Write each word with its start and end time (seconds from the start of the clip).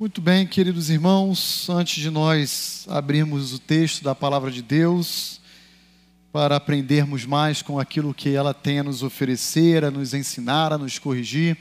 Muito 0.00 0.20
bem, 0.20 0.46
queridos 0.46 0.90
irmãos, 0.90 1.68
antes 1.68 2.00
de 2.00 2.08
nós 2.08 2.86
abrirmos 2.88 3.52
o 3.52 3.58
texto 3.58 4.04
da 4.04 4.14
palavra 4.14 4.48
de 4.48 4.62
Deus, 4.62 5.40
para 6.30 6.54
aprendermos 6.54 7.24
mais 7.24 7.62
com 7.62 7.80
aquilo 7.80 8.14
que 8.14 8.32
ela 8.32 8.54
tem 8.54 8.78
a 8.78 8.84
nos 8.84 9.02
oferecer, 9.02 9.84
a 9.84 9.90
nos 9.90 10.14
ensinar, 10.14 10.72
a 10.72 10.78
nos 10.78 11.00
corrigir, 11.00 11.58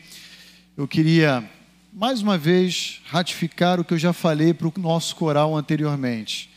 eu 0.78 0.88
queria 0.88 1.50
mais 1.92 2.22
uma 2.22 2.38
vez 2.38 3.02
ratificar 3.06 3.80
o 3.80 3.84
que 3.84 3.96
eu 3.96 3.98
já 3.98 4.14
falei 4.14 4.54
para 4.54 4.68
o 4.68 4.74
nosso 4.78 5.16
coral 5.16 5.58
anteriormente. 5.58 6.52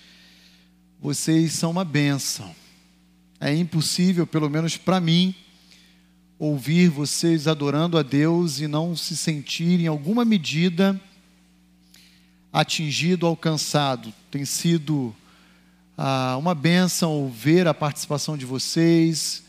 Vocês 1.00 1.54
são 1.54 1.70
uma 1.70 1.82
bênção. 1.82 2.54
É 3.40 3.54
impossível, 3.56 4.26
pelo 4.26 4.50
menos 4.50 4.76
para 4.76 5.00
mim, 5.00 5.34
ouvir 6.38 6.90
vocês 6.90 7.48
adorando 7.48 7.96
a 7.96 8.02
Deus 8.02 8.60
e 8.60 8.68
não 8.68 8.94
se 8.94 9.16
sentir, 9.16 9.80
em 9.80 9.86
alguma 9.86 10.26
medida, 10.26 11.00
atingido, 12.52 13.26
alcançado. 13.26 14.12
Tem 14.30 14.44
sido 14.44 15.14
ah, 15.96 16.36
uma 16.38 16.54
bênção 16.54 17.30
ver 17.30 17.66
a 17.68 17.74
participação 17.74 18.36
de 18.36 18.44
vocês, 18.44 19.42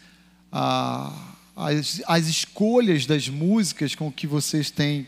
ah, 0.52 1.34
as, 1.56 2.02
as 2.08 2.28
escolhas 2.28 3.06
das 3.06 3.28
músicas 3.30 3.96
com 3.96 4.12
que 4.12 4.28
vocês 4.28 4.70
têm 4.70 5.08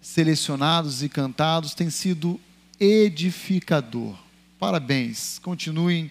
selecionados 0.00 1.02
e 1.02 1.08
cantados, 1.08 1.74
tem 1.74 1.90
sido 1.90 2.38
edificador. 2.78 4.14
Parabéns, 4.58 5.38
continuem 5.38 6.10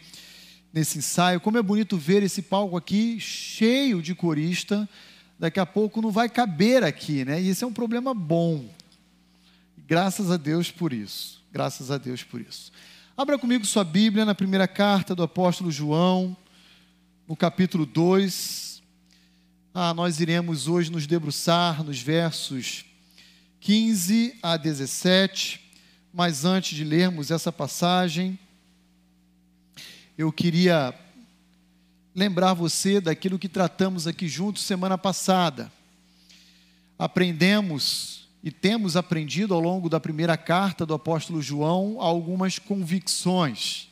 nesse 0.73 0.97
ensaio. 0.97 1.39
Como 1.39 1.57
é 1.57 1.61
bonito 1.61 1.97
ver 1.97 2.23
esse 2.23 2.41
palco 2.41 2.75
aqui 2.75 3.19
cheio 3.19 4.01
de 4.01 4.15
corista. 4.15 4.89
Daqui 5.37 5.59
a 5.59 5.65
pouco 5.65 6.01
não 6.01 6.09
vai 6.09 6.29
caber 6.29 6.83
aqui, 6.83 7.23
né? 7.25 7.41
E 7.41 7.49
esse 7.49 7.63
é 7.63 7.67
um 7.67 7.73
problema 7.73 8.13
bom, 8.13 8.65
Graças 9.85 10.31
a 10.31 10.37
Deus 10.37 10.71
por 10.71 10.93
isso. 10.93 11.41
Graças 11.51 11.91
a 11.91 11.97
Deus 11.97 12.23
por 12.23 12.39
isso. 12.39 12.71
Abra 13.17 13.37
comigo 13.37 13.65
sua 13.65 13.83
Bíblia 13.83 14.23
na 14.23 14.33
primeira 14.33 14.67
carta 14.67 15.13
do 15.13 15.21
apóstolo 15.21 15.69
João, 15.69 16.35
no 17.27 17.35
capítulo 17.35 17.85
2. 17.85 18.81
Ah, 19.73 19.93
nós 19.93 20.21
iremos 20.21 20.69
hoje 20.69 20.89
nos 20.89 21.05
debruçar 21.05 21.83
nos 21.83 21.99
versos 21.99 22.85
15 23.59 24.39
a 24.41 24.55
17. 24.55 25.59
Mas 26.13 26.45
antes 26.45 26.77
de 26.77 26.85
lermos 26.85 27.29
essa 27.29 27.51
passagem, 27.51 28.39
eu 30.17 30.31
queria 30.31 30.97
lembrar 32.15 32.53
você 32.53 33.01
daquilo 33.01 33.37
que 33.37 33.49
tratamos 33.49 34.07
aqui 34.07 34.29
juntos 34.29 34.63
semana 34.63 34.97
passada. 34.97 35.69
Aprendemos 36.97 38.22
e 38.43 38.51
temos 38.51 38.97
aprendido 38.97 39.53
ao 39.53 39.59
longo 39.61 39.87
da 39.87 40.01
primeira 40.01 40.35
carta 40.35 40.85
do 40.85 40.93
apóstolo 40.93 41.41
João 41.41 41.95
algumas 42.01 42.59
convicções, 42.59 43.87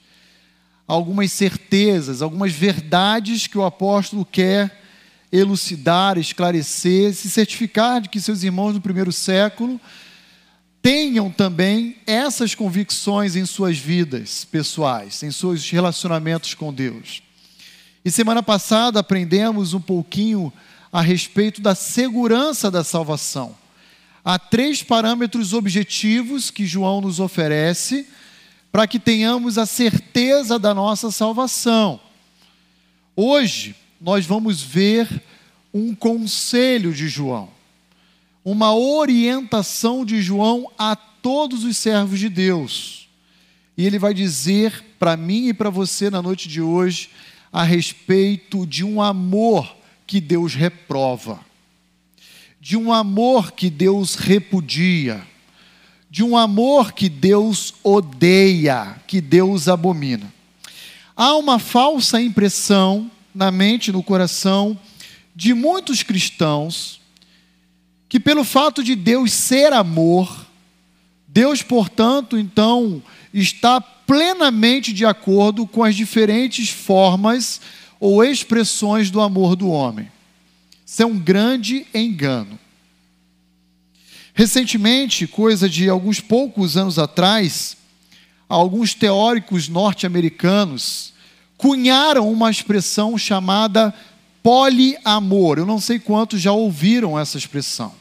algumas 0.86 1.32
certezas, 1.32 2.22
algumas 2.22 2.52
verdades 2.52 3.48
que 3.48 3.58
o 3.58 3.64
apóstolo 3.64 4.26
quer 4.26 4.82
elucidar, 5.32 6.18
esclarecer, 6.18 7.14
se 7.14 7.30
certificar 7.30 8.02
de 8.02 8.10
que 8.10 8.20
seus 8.20 8.44
irmãos 8.44 8.74
do 8.74 8.82
primeiro 8.82 9.14
século 9.14 9.80
tenham 10.82 11.32
também 11.32 11.96
essas 12.06 12.54
convicções 12.54 13.38
em 13.38 13.46
suas 13.46 13.78
vidas 13.78 14.44
pessoais, 14.44 15.24
em 15.24 15.32
seus 15.32 15.70
relacionamentos 15.70 16.54
com 16.54 16.74
Deus. 16.74 17.24
E 18.04 18.12
semana 18.12 18.44
passada 18.44 19.00
aprendemos 19.00 19.74
um 19.74 19.80
pouquinho 19.80 20.52
a 20.92 21.02
respeito 21.02 21.62
da 21.62 21.74
segurança 21.74 22.70
da 22.70 22.84
salvação 22.84 23.61
há 24.24 24.38
três 24.38 24.84
parâmetros 24.84 25.54
objetivos 25.54 26.52
que 26.52 26.66
João 26.66 27.02
nos 27.02 27.20
oferece 27.20 28.08
para 28.72 28.88
que 28.88 29.00
tenhamos 29.00 29.58
a 29.58 29.66
certeza 29.66 30.58
da 30.58 30.74
nossa 30.74 31.12
salvação. 31.12 32.00
Hoje, 33.16 33.76
nós 34.00 34.26
vamos 34.26 34.62
ver 34.62 35.22
um 35.74 35.94
conselho 35.94 36.94
de 36.94 37.08
João, 37.08 37.50
uma 38.44 38.74
orientação 38.74 40.06
de 40.06 40.22
João 40.22 40.72
a 40.78 40.96
todos 40.96 41.64
os 41.64 41.78
servos 41.78 42.20
de 42.20 42.30
Deus. 42.30 43.10
E 43.78 43.86
ele 43.86 44.00
vai 44.00 44.14
dizer 44.14 44.84
para 44.98 45.18
mim 45.18 45.48
e 45.48 45.54
para 45.54 45.70
você 45.70 46.10
na 46.10 46.22
noite 46.22 46.48
de 46.48 46.62
hoje 46.62 47.10
a 47.52 47.64
respeito 47.64 48.66
de 48.66 48.84
um 48.84 49.02
amor 49.02 49.76
que 50.08 50.22
Deus 50.22 50.54
reprova 50.54 51.51
de 52.62 52.78
um 52.78 52.94
amor 52.94 53.54
que 53.54 53.72
Deus 53.72 54.14
repudia, 54.14 55.26
de 56.12 56.24
um 56.24 56.38
amor 56.38 56.92
que 56.92 57.10
Deus 57.10 57.74
odeia, 57.84 59.02
que 59.08 59.20
Deus 59.20 59.68
abomina. 59.68 60.32
Há 61.18 61.36
uma 61.38 61.58
falsa 61.58 62.22
impressão 62.22 63.10
na 63.34 63.50
mente 63.50 63.92
no 63.92 64.04
coração 64.04 64.80
de 65.36 65.56
muitos 65.56 66.04
cristãos 66.04 67.02
que, 68.08 68.20
pelo 68.20 68.44
fato 68.44 68.84
de 68.84 68.96
Deus 68.96 69.34
ser 69.34 69.74
amor, 69.74 70.46
Deus, 71.28 71.64
portanto, 71.64 72.38
então, 72.38 73.02
está 73.34 73.82
plenamente 73.82 74.94
de 74.94 75.04
acordo 75.04 75.66
com 75.66 75.84
as 75.84 75.96
diferentes 75.96 76.70
formas 76.70 77.60
ou 78.00 78.24
expressões 78.24 79.10
do 79.10 79.20
amor 79.20 79.56
do 79.56 79.68
homem. 79.70 80.12
Isso 80.92 81.04
é 81.04 81.06
um 81.06 81.18
grande 81.18 81.88
engano. 81.94 82.60
Recentemente, 84.34 85.26
coisa 85.26 85.70
de 85.70 85.88
alguns 85.88 86.20
poucos 86.20 86.76
anos 86.76 87.00
atrás, 87.00 87.78
alguns 88.50 88.94
teóricos 88.94 89.70
norte-americanos 89.70 91.14
cunharam 91.56 92.30
uma 92.30 92.52
expressão 92.52 93.18
chamada 93.18 93.94
poliamor. 94.44 95.60
Eu 95.60 95.66
não 95.66 95.80
sei 95.80 95.98
quantos 95.98 96.42
já 96.42 96.52
ouviram 96.52 97.18
essa 97.18 97.38
expressão, 97.38 97.96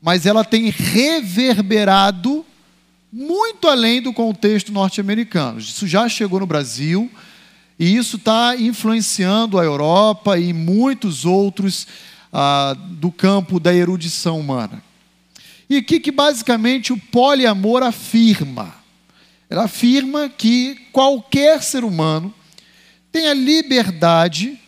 mas 0.00 0.24
ela 0.24 0.46
tem 0.46 0.70
reverberado 0.70 2.42
muito 3.12 3.68
além 3.68 4.00
do 4.00 4.14
contexto 4.14 4.72
norte-americano. 4.72 5.58
Isso 5.58 5.86
já 5.86 6.08
chegou 6.08 6.40
no 6.40 6.46
Brasil 6.46 7.10
e 7.78 7.96
isso 7.96 8.16
está 8.16 8.56
influenciando 8.56 9.58
a 9.58 9.64
Europa 9.64 10.38
e 10.38 10.52
muitos 10.52 11.24
outros 11.24 11.86
ah, 12.32 12.76
do 12.76 13.12
campo 13.12 13.60
da 13.60 13.72
erudição 13.72 14.40
humana. 14.40 14.82
E 15.70 15.78
o 15.78 15.84
que, 15.84 16.00
que 16.00 16.10
basicamente 16.10 16.92
o 16.92 16.98
poliamor 16.98 17.82
afirma? 17.82 18.74
Ela 19.48 19.64
afirma 19.64 20.28
que 20.28 20.76
qualquer 20.92 21.62
ser 21.62 21.84
humano 21.84 22.34
tem 23.12 23.28
a 23.28 23.34
liberdade 23.34 24.58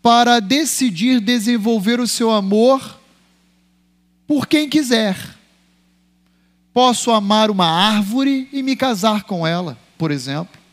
para 0.00 0.38
decidir 0.38 1.20
desenvolver 1.20 1.98
o 1.98 2.06
seu 2.06 2.30
amor 2.30 3.00
por 4.26 4.46
quem 4.46 4.68
quiser. 4.68 5.16
Posso 6.72 7.10
amar 7.10 7.50
uma 7.50 7.66
árvore 7.66 8.48
e 8.52 8.62
me 8.62 8.76
casar 8.76 9.24
com 9.24 9.46
ela, 9.46 9.78
por 9.96 10.10
exemplo. 10.10 10.63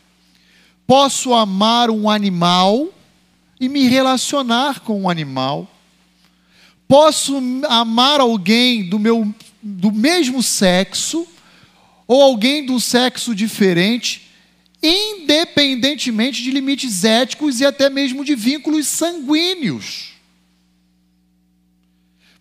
Posso 0.86 1.32
amar 1.32 1.90
um 1.90 2.08
animal 2.10 2.88
e 3.60 3.68
me 3.68 3.88
relacionar 3.88 4.80
com 4.80 5.02
um 5.02 5.08
animal. 5.08 5.70
Posso 6.88 7.40
amar 7.68 8.20
alguém 8.20 8.88
do 8.88 8.98
meu 8.98 9.32
do 9.62 9.92
mesmo 9.92 10.42
sexo 10.42 11.26
ou 12.06 12.20
alguém 12.20 12.66
do 12.66 12.80
sexo 12.80 13.34
diferente, 13.34 14.28
independentemente 14.82 16.42
de 16.42 16.50
limites 16.50 17.04
éticos 17.04 17.60
e 17.60 17.64
até 17.64 17.88
mesmo 17.88 18.24
de 18.24 18.34
vínculos 18.34 18.88
sanguíneos. 18.88 20.12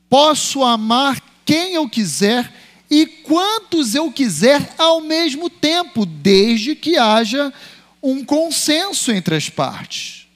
Posso 0.10 0.64
amar 0.64 1.22
quem 1.46 1.76
eu 1.76 1.88
quiser 1.88 2.52
e 2.90 3.06
quantos 3.06 3.96
eu 3.96 4.12
quiser 4.12 4.74
ao 4.78 5.00
mesmo 5.00 5.50
tempo, 5.50 6.06
desde 6.06 6.76
que 6.76 6.98
haja 6.98 7.54
um 8.02 8.24
consenso 8.24 9.12
entre 9.12 9.36
as 9.36 9.50
partes. 9.50 10.28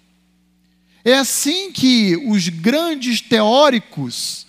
É 1.04 1.14
assim 1.16 1.72
que 1.72 2.16
os 2.28 2.50
grandes 2.50 3.22
teóricos 3.22 4.46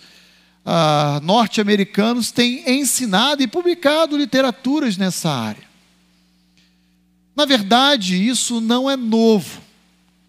ah, 0.65 1.19
norte-americanos 1.23 2.31
têm 2.31 2.63
ensinado 2.79 3.41
e 3.41 3.47
publicado 3.47 4.17
literaturas 4.17 4.97
nessa 4.97 5.29
área. 5.29 5.63
Na 7.35 7.45
verdade, 7.45 8.27
isso 8.27 8.59
não 8.59 8.89
é 8.89 8.95
novo. 8.95 9.61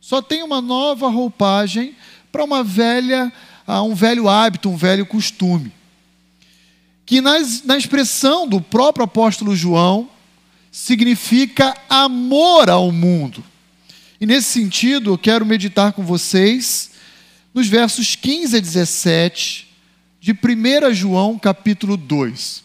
Só 0.00 0.22
tem 0.22 0.42
uma 0.42 0.60
nova 0.60 1.08
roupagem 1.08 1.96
para 2.30 2.44
uma 2.44 2.62
velha, 2.62 3.32
ah, 3.66 3.82
um 3.82 3.94
velho 3.94 4.28
hábito, 4.28 4.68
um 4.68 4.76
velho 4.76 5.06
costume. 5.06 5.72
Que 7.04 7.20
nas, 7.20 7.64
na 7.64 7.76
expressão 7.76 8.46
do 8.46 8.60
próprio 8.60 9.04
apóstolo 9.04 9.56
João, 9.56 10.10
significa 10.70 11.74
amor 11.88 12.70
ao 12.70 12.92
mundo. 12.92 13.44
E 14.20 14.26
nesse 14.26 14.48
sentido, 14.48 15.12
eu 15.12 15.18
quero 15.18 15.46
meditar 15.46 15.92
com 15.92 16.04
vocês 16.04 16.90
nos 17.54 17.68
versos 17.68 18.14
15 18.14 18.56
a 18.56 18.60
17 18.60 19.68
de 20.20 20.32
1 20.32 20.94
João, 20.94 21.38
capítulo 21.38 21.96
2. 21.96 22.64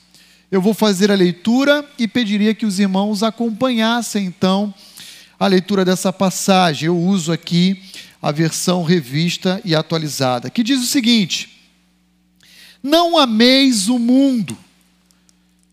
eu 0.51 0.61
vou 0.61 0.73
fazer 0.73 1.11
a 1.11 1.15
leitura 1.15 1.87
e 1.97 2.07
pediria 2.07 2.53
que 2.53 2.65
os 2.65 2.79
irmãos 2.79 3.23
acompanhassem 3.23 4.25
então 4.25 4.73
a 5.39 5.47
leitura 5.47 5.83
dessa 5.83 6.11
passagem. 6.11 6.87
Eu 6.87 6.97
uso 6.97 7.31
aqui 7.31 7.81
a 8.21 8.31
versão 8.31 8.83
revista 8.83 9.61
e 9.65 9.75
atualizada, 9.75 10.49
que 10.49 10.63
diz 10.63 10.81
o 10.81 10.87
seguinte: 10.87 11.49
Não 12.81 13.17
ameis 13.17 13.89
o 13.89 13.99
mundo, 13.99 14.57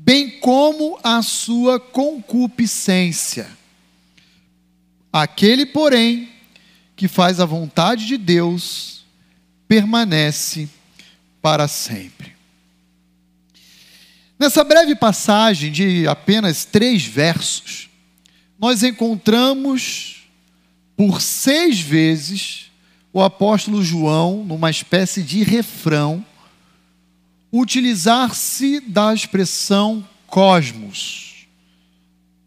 bem 0.00 0.38
como 0.38 0.96
a 1.02 1.20
sua 1.22 1.80
concupiscência. 1.80 3.48
Aquele, 5.12 5.66
porém, 5.66 6.28
que 6.94 7.08
faz 7.08 7.40
a 7.40 7.44
vontade 7.44 8.06
de 8.06 8.16
Deus 8.16 9.04
permanece 9.66 10.68
para 11.42 11.66
sempre. 11.66 12.36
Nessa 14.38 14.62
breve 14.62 14.94
passagem 14.94 15.72
de 15.72 16.06
apenas 16.06 16.64
três 16.64 17.04
versos, 17.04 17.90
nós 18.56 18.84
encontramos 18.84 20.28
por 20.96 21.20
seis 21.20 21.80
vezes 21.80 22.70
o 23.12 23.20
apóstolo 23.20 23.82
João, 23.82 24.44
numa 24.44 24.70
espécie 24.70 25.24
de 25.24 25.42
refrão, 25.42 26.24
utilizar-se 27.52 28.80
da 28.80 29.12
expressão 29.12 30.06
cosmos 30.26 31.46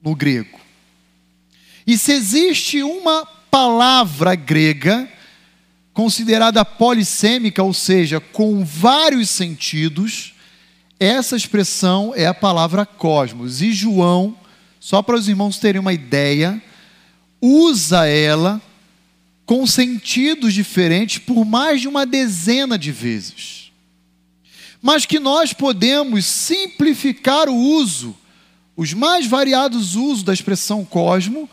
no 0.01 0.15
grego. 0.15 0.59
E 1.85 1.97
se 1.97 2.11
existe 2.11 2.83
uma 2.83 3.25
palavra 3.25 4.35
grega 4.35 5.09
considerada 5.93 6.63
polissêmica, 6.63 7.61
ou 7.61 7.73
seja, 7.73 8.19
com 8.19 8.63
vários 8.63 9.29
sentidos, 9.29 10.33
essa 10.99 11.35
expressão 11.35 12.13
é 12.15 12.27
a 12.27 12.33
palavra 12.33 12.85
cosmos. 12.85 13.61
E 13.61 13.73
João, 13.73 14.37
só 14.79 15.01
para 15.01 15.17
os 15.17 15.27
irmãos 15.27 15.57
terem 15.57 15.81
uma 15.81 15.93
ideia, 15.93 16.61
usa 17.41 18.05
ela 18.05 18.61
com 19.45 19.65
sentidos 19.67 20.53
diferentes 20.53 21.17
por 21.17 21.43
mais 21.43 21.81
de 21.81 21.87
uma 21.87 22.05
dezena 22.05 22.77
de 22.77 22.91
vezes. 22.91 23.60
Mas 24.81 25.05
que 25.05 25.19
nós 25.19 25.53
podemos 25.53 26.25
simplificar 26.25 27.47
o 27.47 27.55
uso, 27.55 28.15
os 28.75 28.93
mais 28.93 29.27
variados 29.27 29.95
usos 29.95 30.23
da 30.23 30.33
expressão 30.33 30.83
cosmo, 30.83 31.49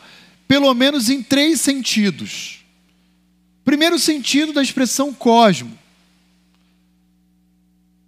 pelo 0.47 0.73
menos 0.73 1.09
em 1.09 1.21
três 1.21 1.61
sentidos. 1.61 2.65
Primeiro 3.63 3.99
sentido 3.99 4.51
da 4.51 4.63
expressão 4.63 5.13
cosmo, 5.13 5.77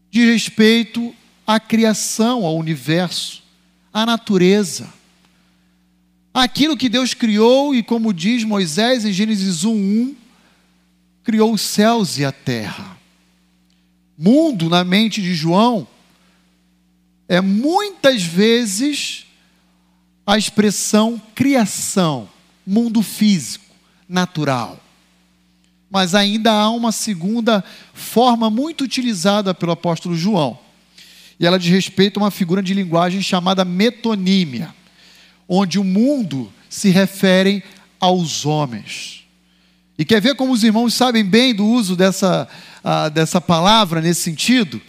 de 0.10 0.26
respeito 0.26 1.16
à 1.46 1.60
criação, 1.60 2.46
ao 2.46 2.58
universo, 2.58 3.44
à 3.94 4.06
natureza. 4.06 4.92
Aquilo 6.34 6.76
que 6.76 6.90
Deus 6.90 7.14
criou 7.14 7.76
e 7.76 7.84
como 7.84 8.14
diz 8.14 8.44
Moisés 8.44 9.06
em 9.06 9.14
Gênesis 9.14 9.64
1:1, 9.64 10.16
criou 11.24 11.54
os 11.54 11.62
céus 11.62 12.18
e 12.18 12.26
a 12.26 12.32
terra. 12.32 12.98
Mundo 14.24 14.70
na 14.70 14.84
mente 14.84 15.20
de 15.20 15.34
João 15.34 15.88
é 17.28 17.42
muitas 17.42 18.22
vezes 18.22 19.26
a 20.28 20.38
expressão 20.38 21.20
criação, 21.34 22.30
mundo 22.64 23.02
físico, 23.02 23.66
natural. 24.08 24.80
Mas 25.90 26.14
ainda 26.14 26.52
há 26.52 26.70
uma 26.70 26.92
segunda 26.92 27.64
forma 27.96 28.48
muito 28.48 28.84
utilizada 28.84 29.56
pelo 29.56 29.72
apóstolo 29.72 30.16
João. 30.16 30.60
E 31.40 31.48
ela 31.48 31.58
diz 31.58 31.72
respeito 31.72 32.20
a 32.20 32.24
uma 32.24 32.30
figura 32.30 32.62
de 32.62 32.76
linguagem 32.76 33.24
chamada 33.24 33.66
metonímia, 33.66 34.72
onde 35.50 35.80
o 35.80 35.84
mundo 35.84 36.54
se 36.70 36.92
refere 36.92 37.64
aos 38.00 38.46
homens. 38.46 39.21
E 40.02 40.06
quer 40.06 40.20
ver 40.20 40.34
como 40.34 40.52
os 40.52 40.64
irmãos 40.64 40.96
sabem 40.96 41.24
bem 41.24 41.54
do 41.54 41.64
uso 41.64 41.96
dessa, 41.96 42.48
dessa 43.14 43.40
palavra 43.40 44.02
nesse 44.02 44.22
sentido? 44.22 44.82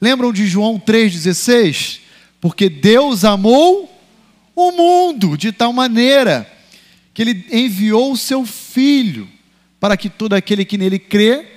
Lembram 0.00 0.32
de 0.32 0.46
João 0.46 0.78
3,16? 0.78 1.98
Porque 2.40 2.68
Deus 2.68 3.24
amou 3.24 3.92
o 4.54 4.70
mundo 4.70 5.36
de 5.36 5.50
tal 5.50 5.72
maneira 5.72 6.48
que 7.12 7.20
ele 7.20 7.44
enviou 7.50 8.12
o 8.12 8.16
seu 8.16 8.46
filho 8.46 9.28
para 9.80 9.96
que 9.96 10.08
todo 10.08 10.34
aquele 10.34 10.64
que 10.64 10.78
nele 10.78 11.00
crê 11.00 11.48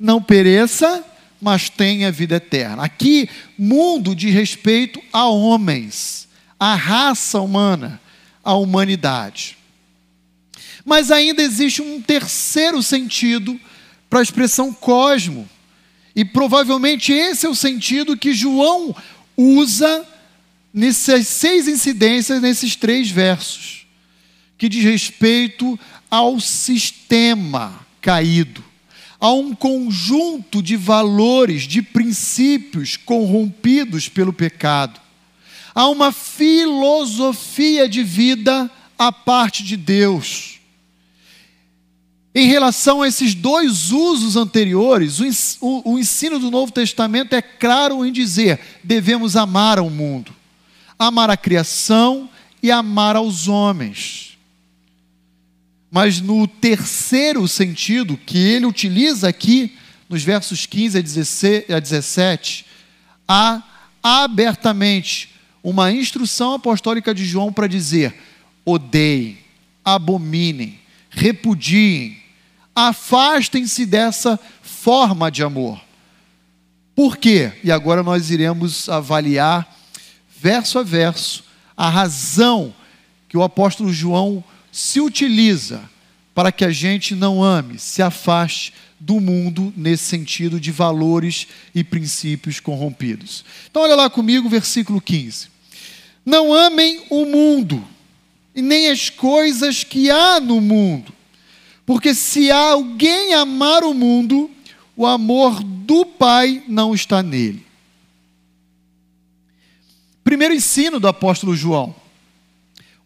não 0.00 0.22
pereça, 0.22 1.04
mas 1.42 1.68
tenha 1.68 2.10
vida 2.10 2.36
eterna. 2.36 2.84
Aqui, 2.84 3.28
mundo 3.58 4.14
de 4.16 4.30
respeito 4.30 4.98
a 5.12 5.26
homens, 5.26 6.26
a 6.58 6.74
raça 6.74 7.38
humana, 7.38 8.00
a 8.42 8.54
humanidade. 8.54 9.58
Mas 10.84 11.10
ainda 11.10 11.42
existe 11.42 11.80
um 11.80 12.00
terceiro 12.00 12.82
sentido 12.82 13.58
para 14.10 14.20
a 14.20 14.22
expressão 14.22 14.72
cosmo. 14.72 15.48
E 16.14 16.24
provavelmente 16.24 17.12
esse 17.12 17.46
é 17.46 17.48
o 17.48 17.54
sentido 17.54 18.16
que 18.16 18.34
João 18.34 18.94
usa 19.36 20.06
nessas 20.72 21.26
seis 21.26 21.68
incidências, 21.68 22.40
nesses 22.40 22.76
três 22.76 23.10
versos, 23.10 23.86
que 24.58 24.68
diz 24.68 24.84
respeito 24.84 25.78
ao 26.10 26.38
sistema 26.40 27.86
caído, 28.00 28.62
a 29.18 29.32
um 29.32 29.54
conjunto 29.54 30.62
de 30.62 30.76
valores, 30.76 31.62
de 31.62 31.80
princípios 31.80 32.96
corrompidos 32.96 34.08
pelo 34.08 34.32
pecado, 34.32 35.00
a 35.74 35.88
uma 35.88 36.12
filosofia 36.12 37.88
de 37.88 38.02
vida 38.02 38.70
à 38.98 39.10
parte 39.10 39.62
de 39.62 39.76
Deus. 39.76 40.51
Em 42.34 42.46
relação 42.46 43.02
a 43.02 43.08
esses 43.08 43.34
dois 43.34 43.90
usos 43.90 44.36
anteriores, 44.36 45.18
o 45.60 45.98
ensino 45.98 46.38
do 46.38 46.50
Novo 46.50 46.72
Testamento 46.72 47.34
é 47.34 47.42
claro 47.42 48.04
em 48.06 48.12
dizer: 48.12 48.58
devemos 48.82 49.36
amar 49.36 49.78
ao 49.78 49.90
mundo 49.90 50.34
amar 51.06 51.30
a 51.30 51.36
criação 51.36 52.28
e 52.62 52.70
amar 52.70 53.16
aos 53.16 53.48
homens. 53.48 54.38
Mas 55.90 56.20
no 56.20 56.46
terceiro 56.46 57.46
sentido, 57.46 58.16
que 58.16 58.38
ele 58.38 58.66
utiliza 58.66 59.28
aqui, 59.28 59.76
nos 60.08 60.22
versos 60.22 60.64
15 60.64 60.98
a 61.68 61.78
17, 61.78 62.66
há 63.28 63.62
abertamente 64.02 65.30
uma 65.62 65.92
instrução 65.92 66.54
apostólica 66.54 67.14
de 67.14 67.24
João 67.24 67.52
para 67.52 67.66
dizer: 67.66 68.14
odeiem, 68.64 69.38
abominem, 69.84 70.78
repudiem, 71.10 72.21
afastem-se 72.74 73.86
dessa 73.86 74.38
forma 74.62 75.30
de 75.30 75.42
amor. 75.42 75.80
Por 76.94 77.16
quê? 77.16 77.52
E 77.62 77.70
agora 77.70 78.02
nós 78.02 78.30
iremos 78.30 78.88
avaliar 78.88 79.76
verso 80.38 80.78
a 80.78 80.82
verso, 80.82 81.44
a 81.76 81.88
razão 81.88 82.74
que 83.28 83.36
o 83.36 83.42
apóstolo 83.42 83.92
João 83.92 84.42
se 84.70 85.00
utiliza 85.00 85.88
para 86.34 86.50
que 86.50 86.64
a 86.64 86.70
gente 86.70 87.14
não 87.14 87.42
ame, 87.42 87.78
se 87.78 88.02
afaste 88.02 88.72
do 88.98 89.20
mundo 89.20 89.72
nesse 89.76 90.04
sentido 90.04 90.60
de 90.60 90.70
valores 90.70 91.46
e 91.74 91.82
princípios 91.82 92.60
corrompidos. 92.60 93.44
Então, 93.70 93.82
olha 93.82 93.94
lá 93.94 94.08
comigo, 94.08 94.48
versículo 94.48 95.00
15. 95.00 95.48
Não 96.24 96.52
amem 96.54 97.02
o 97.10 97.24
mundo, 97.24 97.84
e 98.54 98.62
nem 98.62 98.90
as 98.90 99.10
coisas 99.10 99.82
que 99.82 100.10
há 100.10 100.38
no 100.38 100.60
mundo, 100.60 101.12
porque 101.84 102.14
se 102.14 102.50
alguém 102.50 103.34
amar 103.34 103.82
o 103.82 103.92
mundo, 103.92 104.50
o 104.96 105.06
amor 105.06 105.62
do 105.62 106.04
Pai 106.06 106.62
não 106.68 106.94
está 106.94 107.22
nele. 107.22 107.64
Primeiro 110.22 110.54
ensino 110.54 111.00
do 111.00 111.08
apóstolo 111.08 111.56
João: 111.56 111.94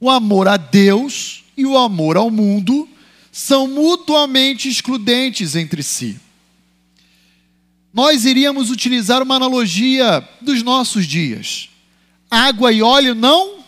o 0.00 0.10
amor 0.10 0.48
a 0.48 0.56
Deus 0.56 1.44
e 1.56 1.64
o 1.64 1.76
amor 1.76 2.16
ao 2.16 2.30
mundo 2.30 2.88
são 3.32 3.66
mutuamente 3.68 4.68
excludentes 4.68 5.56
entre 5.56 5.82
si. 5.82 6.18
Nós 7.92 8.26
iríamos 8.26 8.70
utilizar 8.70 9.22
uma 9.22 9.36
analogia 9.36 10.26
dos 10.40 10.62
nossos 10.62 11.06
dias. 11.06 11.70
água 12.30 12.70
e 12.72 12.82
óleo 12.82 13.14
não 13.14 13.64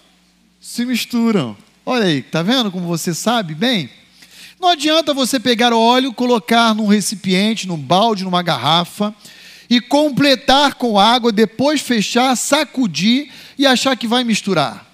se 0.61 0.85
misturam. 0.85 1.57
Olha 1.85 2.05
aí, 2.05 2.23
tá 2.23 2.43
vendo 2.43 2.71
como 2.71 2.87
você 2.87 3.15
sabe 3.15 3.55
bem? 3.55 3.89
Não 4.61 4.71
adianta 4.71 5.15
você 5.15 5.39
pegar 5.39 5.73
óleo, 5.73 6.13
colocar 6.13 6.75
num 6.75 6.87
recipiente, 6.87 7.67
num 7.67 7.77
balde, 7.77 8.25
numa 8.25 8.43
garrafa 8.43 9.15
e 9.71 9.81
completar 9.81 10.75
com 10.75 10.99
água, 10.99 11.31
depois 11.31 11.81
fechar, 11.81 12.35
sacudir 12.37 13.31
e 13.57 13.67
achar 13.67 13.97
que 13.97 14.09
vai 14.09 14.25
misturar. 14.25 14.87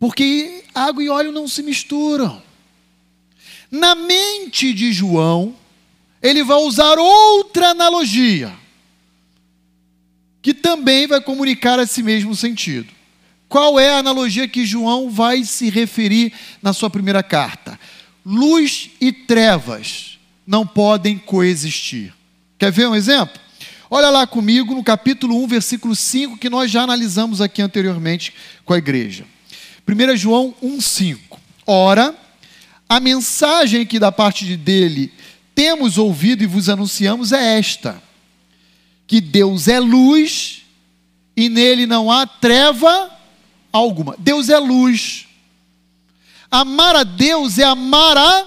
Porque 0.00 0.64
água 0.74 1.02
e 1.02 1.08
óleo 1.08 1.30
não 1.30 1.46
se 1.46 1.62
misturam. 1.62 2.42
Na 3.70 3.94
mente 3.94 4.72
de 4.72 4.92
João, 4.92 5.54
ele 6.22 6.42
vai 6.42 6.56
usar 6.58 6.98
outra 6.98 7.68
analogia, 7.68 8.52
que 10.40 10.54
também 10.54 11.06
vai 11.06 11.20
comunicar 11.20 11.78
esse 11.78 12.02
mesmo 12.02 12.34
sentido. 12.34 12.88
Qual 13.48 13.78
é 13.78 13.90
a 13.90 13.98
analogia 13.98 14.48
que 14.48 14.66
João 14.66 15.10
vai 15.10 15.44
se 15.44 15.70
referir 15.70 16.32
na 16.62 16.72
sua 16.72 16.90
primeira 16.90 17.22
carta? 17.22 17.78
Luz 18.30 18.90
e 19.00 19.10
trevas 19.10 20.18
não 20.46 20.66
podem 20.66 21.16
coexistir. 21.16 22.12
Quer 22.58 22.70
ver 22.70 22.86
um 22.86 22.94
exemplo? 22.94 23.40
Olha 23.90 24.10
lá 24.10 24.26
comigo 24.26 24.74
no 24.74 24.84
capítulo 24.84 25.42
1, 25.44 25.46
versículo 25.46 25.96
5, 25.96 26.36
que 26.36 26.50
nós 26.50 26.70
já 26.70 26.82
analisamos 26.82 27.40
aqui 27.40 27.62
anteriormente 27.62 28.34
com 28.66 28.74
a 28.74 28.76
igreja. 28.76 29.24
1 29.88 30.14
João 30.18 30.54
1,5. 30.62 31.18
Ora, 31.66 32.14
a 32.86 33.00
mensagem 33.00 33.86
que 33.86 33.98
da 33.98 34.12
parte 34.12 34.58
dele 34.58 35.10
temos 35.54 35.96
ouvido 35.96 36.42
e 36.42 36.46
vos 36.46 36.68
anunciamos 36.68 37.32
é 37.32 37.58
esta: 37.58 38.02
que 39.06 39.22
Deus 39.22 39.68
é 39.68 39.80
luz 39.80 40.66
e 41.34 41.48
nele 41.48 41.86
não 41.86 42.10
há 42.10 42.26
treva 42.26 43.10
alguma. 43.72 44.14
Deus 44.18 44.50
é 44.50 44.58
luz. 44.58 45.27
Amar 46.50 46.96
a 46.96 47.04
Deus 47.04 47.58
é 47.58 47.64
amar 47.64 48.16
a 48.16 48.46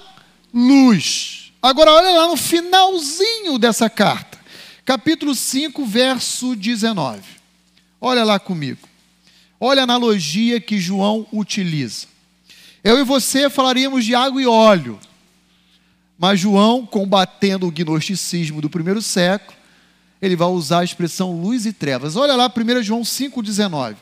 luz. 0.53 1.53
Agora, 1.61 1.91
olha 1.91 2.11
lá 2.11 2.27
no 2.27 2.35
finalzinho 2.35 3.59
dessa 3.59 3.89
carta, 3.89 4.39
capítulo 4.83 5.35
5, 5.35 5.85
verso 5.85 6.55
19. 6.55 7.21
Olha 7.99 8.23
lá 8.23 8.39
comigo. 8.39 8.89
Olha 9.59 9.81
a 9.81 9.83
analogia 9.83 10.59
que 10.59 10.79
João 10.79 11.27
utiliza. 11.31 12.07
Eu 12.83 12.99
e 12.99 13.03
você 13.03 13.47
falaríamos 13.47 14.03
de 14.03 14.15
água 14.15 14.41
e 14.41 14.47
óleo, 14.47 14.99
mas 16.17 16.39
João, 16.39 16.83
combatendo 16.83 17.67
o 17.67 17.71
gnosticismo 17.71 18.59
do 18.59 18.71
primeiro 18.71 19.03
século, 19.03 19.55
ele 20.19 20.35
vai 20.35 20.47
usar 20.47 20.79
a 20.79 20.83
expressão 20.83 21.39
luz 21.39 21.67
e 21.67 21.73
trevas. 21.73 22.15
Olha 22.15 22.35
lá, 22.35 22.51
1 22.51 22.81
João 22.81 23.01
5,19. 23.01 23.95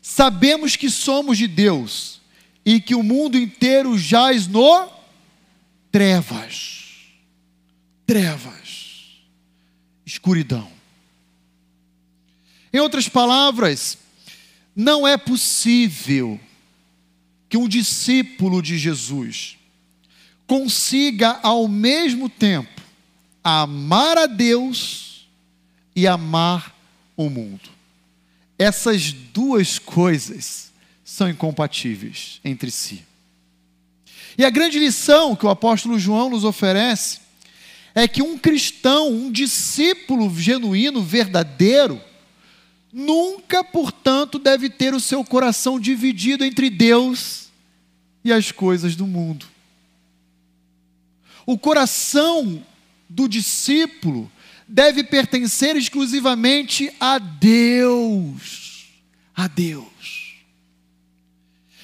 Sabemos 0.00 0.76
que 0.76 0.88
somos 0.88 1.36
de 1.36 1.48
Deus 1.48 2.17
e 2.68 2.82
que 2.82 2.94
o 2.94 3.02
mundo 3.02 3.38
inteiro 3.38 3.96
jaz 3.96 4.46
no 4.46 4.90
trevas. 5.90 6.98
Trevas. 8.06 9.22
Escuridão. 10.04 10.70
Em 12.70 12.78
outras 12.78 13.08
palavras, 13.08 13.96
não 14.76 15.08
é 15.08 15.16
possível 15.16 16.38
que 17.48 17.56
um 17.56 17.66
discípulo 17.66 18.60
de 18.60 18.76
Jesus 18.76 19.56
consiga 20.46 21.40
ao 21.42 21.66
mesmo 21.68 22.28
tempo 22.28 22.82
amar 23.42 24.18
a 24.18 24.26
Deus 24.26 25.26
e 25.96 26.06
amar 26.06 26.76
o 27.16 27.30
mundo. 27.30 27.70
Essas 28.58 29.10
duas 29.10 29.78
coisas 29.78 30.67
são 31.08 31.26
incompatíveis 31.26 32.38
entre 32.44 32.70
si. 32.70 33.02
E 34.36 34.44
a 34.44 34.50
grande 34.50 34.78
lição 34.78 35.34
que 35.34 35.46
o 35.46 35.48
apóstolo 35.48 35.98
João 35.98 36.28
nos 36.28 36.44
oferece 36.44 37.20
é 37.94 38.06
que 38.06 38.22
um 38.22 38.36
cristão, 38.36 39.08
um 39.08 39.32
discípulo 39.32 40.30
genuíno, 40.38 41.02
verdadeiro, 41.02 41.98
nunca, 42.92 43.64
portanto, 43.64 44.38
deve 44.38 44.68
ter 44.68 44.92
o 44.92 45.00
seu 45.00 45.24
coração 45.24 45.80
dividido 45.80 46.44
entre 46.44 46.68
Deus 46.68 47.48
e 48.22 48.30
as 48.30 48.52
coisas 48.52 48.94
do 48.94 49.06
mundo. 49.06 49.46
O 51.46 51.58
coração 51.58 52.62
do 53.08 53.26
discípulo 53.26 54.30
deve 54.68 55.02
pertencer 55.02 55.74
exclusivamente 55.74 56.92
a 57.00 57.18
Deus. 57.18 58.88
A 59.34 59.48
Deus. 59.48 59.97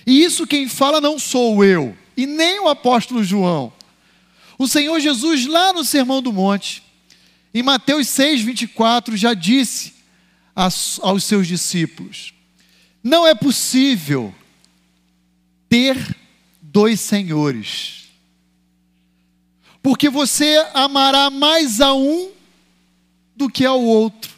E 0.07 0.23
isso 0.23 0.47
quem 0.47 0.69
fala 0.69 1.01
não 1.01 1.19
sou 1.19 1.65
eu, 1.65 1.97
e 2.17 2.27
nem 2.27 2.61
o 2.61 2.69
apóstolo 2.69 3.25
João. 3.25 3.73
O 4.59 4.69
Senhor 4.69 5.01
Jesus, 5.01 5.47
lá 5.47 5.73
no 5.73 5.85
Sermão 5.85 6.23
do 6.23 6.33
Monte, 6.33 6.83
em 7.53 7.63
Mateus 7.63 8.09
6, 8.09 8.43
24, 8.43 9.17
já 9.17 9.35
disse 9.35 9.95
aos 10.55 11.25
seus 11.25 11.47
discípulos: 11.47 12.33
Não 13.03 13.27
é 13.27 13.35
possível 13.35 14.35
ter 15.69 16.17
dois 16.61 17.01
senhores, 17.01 18.09
porque 19.83 20.09
você 20.09 20.67
amará 20.75 21.31
mais 21.31 21.81
a 21.81 21.95
um 21.95 22.31
do 23.37 23.49
que 23.49 23.65
ao 23.65 23.83
outro, 23.83 24.33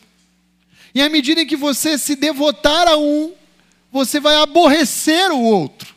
e 0.95 1.03
à 1.03 1.09
medida 1.09 1.43
em 1.43 1.47
que 1.47 1.57
você 1.57 1.99
se 1.99 2.17
devotar 2.17 2.89
a 2.89 2.97
um, 2.97 3.35
você 3.97 4.21
vai 4.21 4.37
aborrecer 4.37 5.33
o 5.33 5.41
outro. 5.41 5.95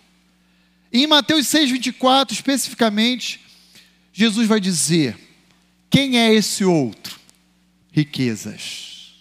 Em 0.92 1.06
Mateus 1.06 1.46
6,24, 1.48 2.32
especificamente, 2.32 3.42
Jesus 4.12 4.48
vai 4.48 4.60
dizer: 4.60 5.18
quem 5.90 6.18
é 6.18 6.34
esse 6.34 6.64
outro? 6.64 7.20
Riquezas. 7.92 9.14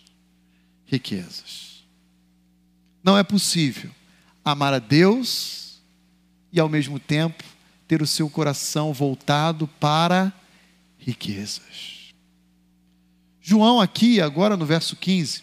Riquezas. 0.86 1.84
Não 3.02 3.18
é 3.18 3.22
possível 3.22 3.90
amar 4.44 4.72
a 4.72 4.78
Deus 4.78 5.80
e 6.52 6.60
ao 6.60 6.68
mesmo 6.68 6.98
tempo 6.98 7.44
ter 7.86 8.00
o 8.00 8.06
seu 8.06 8.30
coração 8.30 8.92
voltado 8.92 9.66
para 9.80 10.32
riquezas. 10.98 12.14
João, 13.40 13.80
aqui, 13.80 14.20
agora 14.20 14.56
no 14.56 14.66
verso 14.66 14.94
15, 14.94 15.42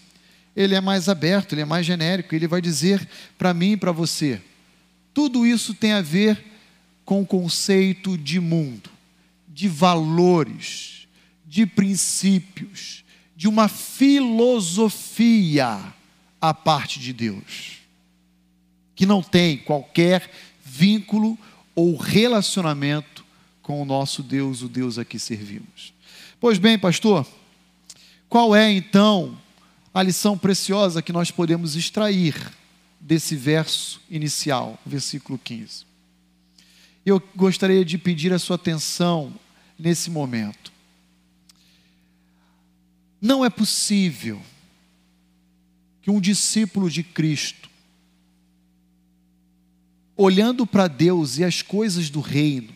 ele 0.56 0.74
é 0.74 0.82
mais 0.82 1.10
aberto, 1.10 1.54
ele 1.54 1.62
é 1.62 1.66
mais 1.66 1.86
genérico, 1.86 2.34
ele 2.34 2.48
vai 2.48 2.62
dizer 2.62 3.08
para 3.38 3.54
mim 3.54 3.74
e 3.74 3.78
para 3.78 3.92
você: 3.92 4.42
tudo 5.14 5.46
isso 5.46 5.74
tem 5.74 5.92
a 5.92 6.02
ver 6.02 6.42
com 7.04 7.22
o 7.22 7.26
conceito 7.26 8.18
de 8.18 8.40
mundo, 8.40 8.90
de 9.48 9.68
valores, 9.68 11.08
de 11.46 11.66
princípios, 11.66 13.04
de 13.36 13.48
uma 13.48 13.68
filosofia 13.68 14.74
à 16.40 16.54
parte 16.54 17.00
de 17.00 17.12
Deus, 17.12 17.80
que 18.96 19.06
não 19.06 19.22
tem 19.22 19.58
qualquer 19.58 20.32
vínculo 20.64 21.38
ou 21.76 21.98
relacionamento 21.98 23.26
com 23.62 23.82
o 23.82 23.86
nosso 23.86 24.24
Deus, 24.24 24.62
o 24.62 24.70
Deus 24.70 24.98
a 24.98 25.04
que 25.06 25.20
servimos. 25.20 25.94
Pois 26.40 26.58
bem, 26.58 26.78
pastor, 26.80 27.28
qual 28.30 28.56
é 28.56 28.72
então 28.72 29.38
a 29.96 30.04
lição 30.04 30.38
preciosa 30.38 31.02
que 31.02 31.14
nós 31.14 31.32
podemos 31.32 31.78
extrair 31.78 32.36
desse 33.00 33.34
verso 33.34 34.02
inicial, 34.10 34.78
versículo 34.86 35.40
15. 35.42 35.86
Eu 37.06 37.24
gostaria 37.34 37.86
de 37.86 37.98
pedir 37.98 38.34
a 38.34 38.40
sua 38.40 38.58
atenção 38.58 39.34
nesse 39.80 40.12
momento. 40.12 40.70
Não 43.22 43.46
é 43.46 43.50
possível 43.50 44.42
que 46.02 46.12
um 46.12 46.20
discípulo 46.20 46.90
de 46.90 47.02
Cristo, 47.02 47.70
olhando 50.18 50.68
para 50.68 50.90
Deus 50.90 51.38
e 51.38 51.46
as 51.46 51.62
coisas 51.62 52.10
do 52.10 52.20
reino, 52.20 52.76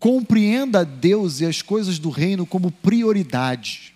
compreenda 0.00 0.84
Deus 0.84 1.40
e 1.40 1.46
as 1.46 1.62
coisas 1.62 2.00
do 2.00 2.10
reino 2.10 2.44
como 2.44 2.72
prioridade. 2.72 3.93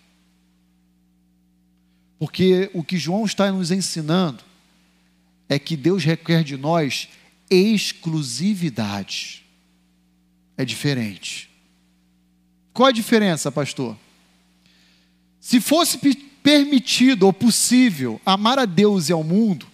Porque 2.18 2.70
o 2.74 2.82
que 2.82 2.98
João 2.98 3.24
está 3.24 3.50
nos 3.52 3.70
ensinando 3.70 4.42
é 5.48 5.58
que 5.58 5.76
Deus 5.76 6.04
requer 6.04 6.42
de 6.42 6.56
nós 6.56 7.08
exclusividade. 7.50 9.44
É 10.56 10.64
diferente. 10.64 11.48
Qual 12.72 12.88
a 12.88 12.92
diferença, 12.92 13.50
pastor? 13.50 13.96
Se 15.40 15.60
fosse 15.60 15.98
permitido 16.42 17.24
ou 17.24 17.32
possível 17.32 18.20
amar 18.26 18.58
a 18.58 18.64
Deus 18.64 19.08
e 19.08 19.12
ao 19.12 19.22
mundo, 19.22 19.66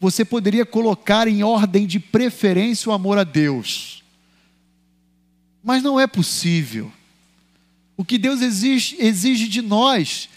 você 0.00 0.24
poderia 0.24 0.64
colocar 0.64 1.26
em 1.26 1.42
ordem 1.42 1.86
de 1.86 1.98
preferência 1.98 2.88
o 2.88 2.92
amor 2.92 3.18
a 3.18 3.24
Deus. 3.24 4.02
Mas 5.62 5.82
não 5.82 5.98
é 5.98 6.06
possível. 6.06 6.92
O 7.96 8.04
que 8.04 8.16
Deus 8.16 8.40
exige, 8.40 8.96
exige 9.00 9.48
de 9.48 9.60
nós 9.60 10.28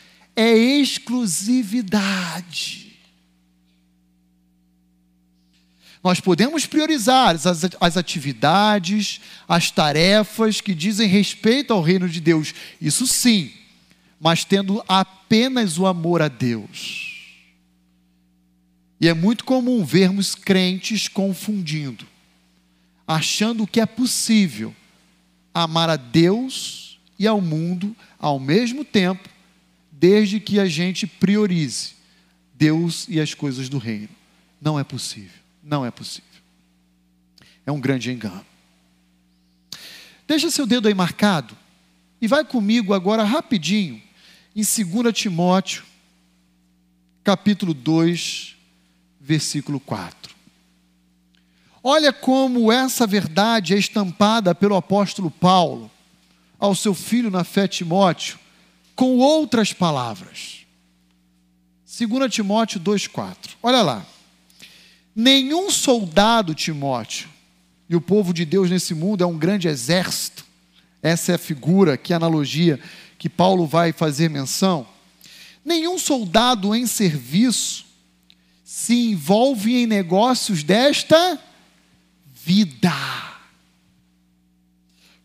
é 0.41 0.57
exclusividade. 0.57 2.97
Nós 6.03 6.19
podemos 6.19 6.65
priorizar 6.65 7.35
as, 7.35 7.45
as 7.79 7.95
atividades, 7.95 9.21
as 9.47 9.69
tarefas 9.69 10.59
que 10.59 10.73
dizem 10.73 11.07
respeito 11.07 11.71
ao 11.71 11.79
reino 11.81 12.09
de 12.09 12.19
Deus, 12.19 12.55
isso 12.81 13.05
sim, 13.05 13.51
mas 14.19 14.43
tendo 14.43 14.83
apenas 14.87 15.77
o 15.77 15.85
amor 15.85 16.23
a 16.23 16.27
Deus. 16.27 17.11
E 18.99 19.07
é 19.07 19.13
muito 19.13 19.45
comum 19.45 19.85
vermos 19.85 20.33
crentes 20.33 21.07
confundindo, 21.07 22.07
achando 23.07 23.67
que 23.67 23.79
é 23.79 23.85
possível 23.85 24.73
amar 25.53 25.89
a 25.89 25.97
Deus 25.97 26.99
e 27.19 27.27
ao 27.27 27.41
mundo 27.41 27.95
ao 28.17 28.39
mesmo 28.39 28.83
tempo, 28.83 29.29
desde 30.01 30.39
que 30.39 30.59
a 30.59 30.65
gente 30.65 31.05
priorize 31.05 31.93
Deus 32.55 33.05
e 33.07 33.21
as 33.21 33.35
coisas 33.35 33.69
do 33.69 33.77
reino. 33.77 34.09
Não 34.59 34.79
é 34.79 34.83
possível. 34.83 35.39
Não 35.63 35.85
é 35.85 35.91
possível. 35.91 36.41
É 37.67 37.71
um 37.71 37.79
grande 37.79 38.11
engano. 38.11 38.43
Deixa 40.27 40.49
seu 40.49 40.65
dedo 40.65 40.87
aí 40.87 40.95
marcado 40.95 41.55
e 42.19 42.27
vai 42.27 42.43
comigo 42.43 42.95
agora 42.95 43.23
rapidinho 43.23 44.01
em 44.55 44.63
2 44.63 45.15
Timóteo, 45.15 45.83
capítulo 47.23 47.71
2, 47.71 48.55
versículo 49.19 49.79
4. 49.79 50.33
Olha 51.83 52.11
como 52.11 52.71
essa 52.71 53.05
verdade 53.05 53.75
é 53.75 53.77
estampada 53.77 54.55
pelo 54.55 54.75
apóstolo 54.75 55.29
Paulo 55.29 55.91
ao 56.57 56.73
seu 56.73 56.95
filho 56.95 57.29
na 57.29 57.43
fé 57.43 57.67
Timóteo, 57.67 58.40
com 58.95 59.17
outras 59.17 59.73
palavras. 59.73 60.65
2 61.85 62.33
Timóteo 62.33 62.79
2,4. 62.79 63.35
Olha 63.61 63.81
lá. 63.81 64.05
Nenhum 65.15 65.69
soldado, 65.69 66.55
Timóteo, 66.55 67.29
e 67.89 67.95
o 67.95 68.01
povo 68.01 68.33
de 68.33 68.45
Deus 68.45 68.69
nesse 68.69 68.93
mundo 68.93 69.23
é 69.23 69.27
um 69.27 69.37
grande 69.37 69.67
exército, 69.67 70.45
essa 71.03 71.33
é 71.33 71.35
a 71.35 71.37
figura, 71.37 71.97
que 71.97 72.13
analogia 72.13 72.79
que 73.17 73.27
Paulo 73.27 73.67
vai 73.67 73.91
fazer 73.91 74.29
menção. 74.29 74.87
Nenhum 75.65 75.99
soldado 75.99 76.73
em 76.73 76.87
serviço 76.87 77.85
se 78.63 79.11
envolve 79.11 79.75
em 79.75 79.85
negócios 79.85 80.63
desta 80.63 81.37
vida, 82.33 82.93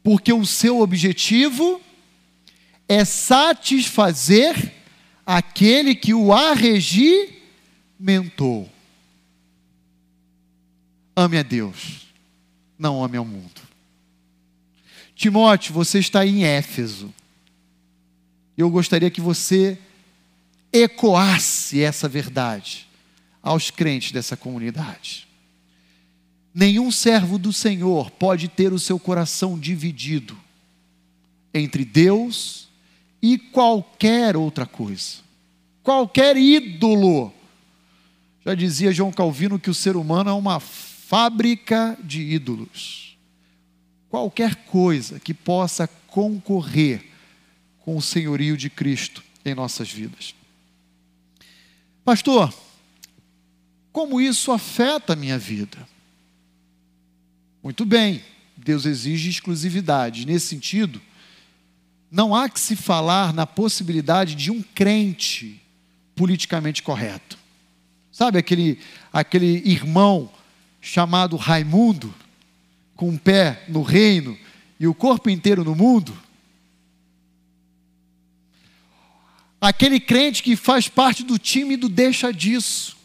porque 0.02 0.32
o 0.32 0.44
seu 0.44 0.80
objetivo 0.80 1.80
é 2.88 3.04
satisfazer 3.04 4.72
aquele 5.24 5.94
que 5.94 6.12
o 6.14 6.32
arregimentou. 6.32 8.68
Ame 11.14 11.38
a 11.38 11.42
Deus, 11.42 12.06
não 12.78 13.02
ame 13.02 13.16
ao 13.16 13.24
mundo. 13.24 13.66
Timóteo, 15.14 15.72
você 15.72 15.98
está 15.98 16.26
em 16.26 16.44
Éfeso. 16.44 17.12
Eu 18.56 18.70
gostaria 18.70 19.10
que 19.10 19.20
você 19.20 19.78
ecoasse 20.72 21.82
essa 21.82 22.08
verdade 22.08 22.86
aos 23.42 23.70
crentes 23.70 24.12
dessa 24.12 24.36
comunidade. 24.36 25.26
Nenhum 26.52 26.90
servo 26.90 27.38
do 27.38 27.52
Senhor 27.52 28.10
pode 28.10 28.48
ter 28.48 28.72
o 28.72 28.78
seu 28.78 28.98
coração 28.98 29.58
dividido 29.58 30.36
entre 31.52 31.84
Deus 31.84 32.62
e 32.62 32.65
qualquer 33.36 34.36
outra 34.36 34.66
coisa, 34.66 35.16
qualquer 35.82 36.36
ídolo. 36.36 37.32
Já 38.44 38.54
dizia 38.54 38.92
João 38.92 39.10
Calvino 39.10 39.58
que 39.58 39.70
o 39.70 39.74
ser 39.74 39.96
humano 39.96 40.30
é 40.30 40.32
uma 40.32 40.60
fábrica 40.60 41.98
de 42.02 42.22
ídolos. 42.22 43.16
Qualquer 44.08 44.54
coisa 44.66 45.18
que 45.18 45.34
possa 45.34 45.88
concorrer 46.06 47.04
com 47.80 47.96
o 47.96 48.02
senhorio 48.02 48.56
de 48.56 48.70
Cristo 48.70 49.22
em 49.44 49.54
nossas 49.54 49.90
vidas. 49.90 50.34
Pastor, 52.04 52.54
como 53.92 54.20
isso 54.20 54.52
afeta 54.52 55.14
a 55.14 55.16
minha 55.16 55.38
vida? 55.38 55.88
Muito 57.62 57.84
bem, 57.84 58.22
Deus 58.56 58.86
exige 58.86 59.28
exclusividade. 59.28 60.26
Nesse 60.26 60.46
sentido, 60.46 61.00
não 62.10 62.34
há 62.34 62.48
que 62.48 62.60
se 62.60 62.76
falar 62.76 63.32
na 63.32 63.46
possibilidade 63.46 64.34
de 64.34 64.50
um 64.50 64.62
crente 64.62 65.60
politicamente 66.14 66.82
correto. 66.82 67.38
Sabe 68.10 68.38
aquele, 68.38 68.78
aquele 69.12 69.62
irmão 69.68 70.30
chamado 70.80 71.36
Raimundo, 71.36 72.14
com 72.94 73.10
um 73.10 73.18
pé 73.18 73.64
no 73.68 73.82
reino 73.82 74.38
e 74.80 74.86
o 74.86 74.94
corpo 74.94 75.28
inteiro 75.28 75.62
no 75.62 75.74
mundo? 75.74 76.16
Aquele 79.60 80.00
crente 80.00 80.42
que 80.42 80.56
faz 80.56 80.88
parte 80.88 81.22
do 81.22 81.38
time 81.38 81.76
do 81.76 81.88
deixa 81.88 82.32
disso. 82.32 82.96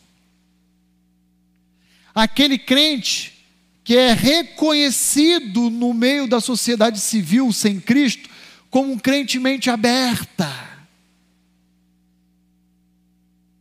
Aquele 2.14 2.58
crente 2.58 3.46
que 3.84 3.98
é 3.98 4.14
reconhecido 4.14 5.70
no 5.70 5.94
meio 5.94 6.28
da 6.28 6.40
sociedade 6.40 7.00
civil 7.00 7.52
sem 7.52 7.80
Cristo 7.80 8.31
como 8.72 8.92
um 8.92 8.98
crente 8.98 9.38
mente 9.38 9.70
aberta. 9.70 10.50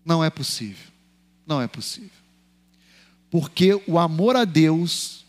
Não 0.02 0.24
é 0.24 0.30
possível. 0.30 0.88
Não 1.46 1.60
é 1.60 1.68
possível 1.68 2.20
porque 3.30 3.80
o 3.86 3.98
amor 3.98 4.34
a 4.34 4.44
Deus, 4.44 5.24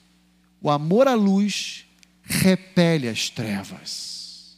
o 0.61 0.69
amor 0.69 1.07
à 1.07 1.13
luz, 1.13 1.85
repele 2.23 3.07
as 3.07 3.29
trevas. 3.29 4.57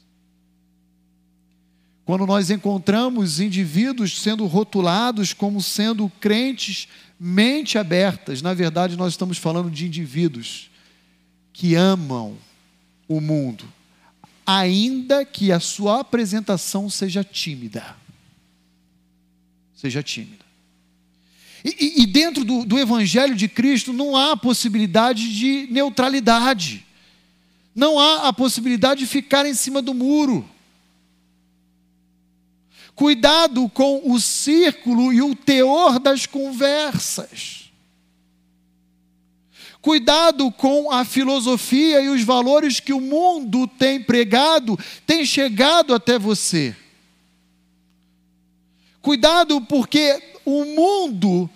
Quando 2.06 2.26
nós 2.26 2.50
encontramos 2.50 3.40
indivíduos 3.40 4.22
sendo 4.22 4.46
rotulados 4.46 5.34
como 5.34 5.62
sendo 5.62 6.10
crentes 6.20 6.88
mente 7.20 7.78
abertas, 7.78 8.42
na 8.42 8.54
verdade 8.54 8.98
nós 8.98 9.14
estamos 9.14 9.38
falando 9.38 9.70
de 9.70 9.86
indivíduos 9.86 10.70
que 11.52 11.76
amam 11.76 12.38
o 13.08 13.22
mundo, 13.22 13.66
ainda 14.46 15.26
que 15.26 15.52
a 15.52 15.60
sua 15.60 16.00
apresentação 16.02 16.90
seja 16.90 17.24
tímida. 17.24 17.96
Seja 19.76 20.02
tímida. 20.02 20.44
E, 21.64 22.04
e 22.04 22.06
dentro 22.06 22.44
do, 22.44 22.66
do 22.66 22.78
Evangelho 22.78 23.36
de 23.36 23.48
Cristo 23.48 23.94
não 23.94 24.16
há 24.16 24.36
possibilidade 24.36 25.34
de 25.34 25.68
neutralidade, 25.72 26.86
não 27.74 27.98
há 27.98 28.28
a 28.28 28.34
possibilidade 28.34 29.02
de 29.02 29.08
ficar 29.08 29.46
em 29.46 29.54
cima 29.54 29.82
do 29.82 29.94
muro. 29.94 30.48
Cuidado 32.94 33.68
com 33.70 34.12
o 34.12 34.20
círculo 34.20 35.12
e 35.12 35.22
o 35.22 35.34
teor 35.34 36.00
das 36.00 36.26
conversas. 36.26 37.63
Cuidado 39.84 40.50
com 40.50 40.90
a 40.90 41.04
filosofia 41.04 42.00
e 42.00 42.08
os 42.08 42.24
valores 42.24 42.80
que 42.80 42.94
o 42.94 43.02
mundo 43.02 43.68
tem 43.68 44.02
pregado, 44.02 44.80
tem 45.06 45.26
chegado 45.26 45.94
até 45.94 46.18
você. 46.18 46.74
Cuidado 49.02 49.60
porque 49.60 50.24
o 50.46 50.64
mundo 50.64 51.50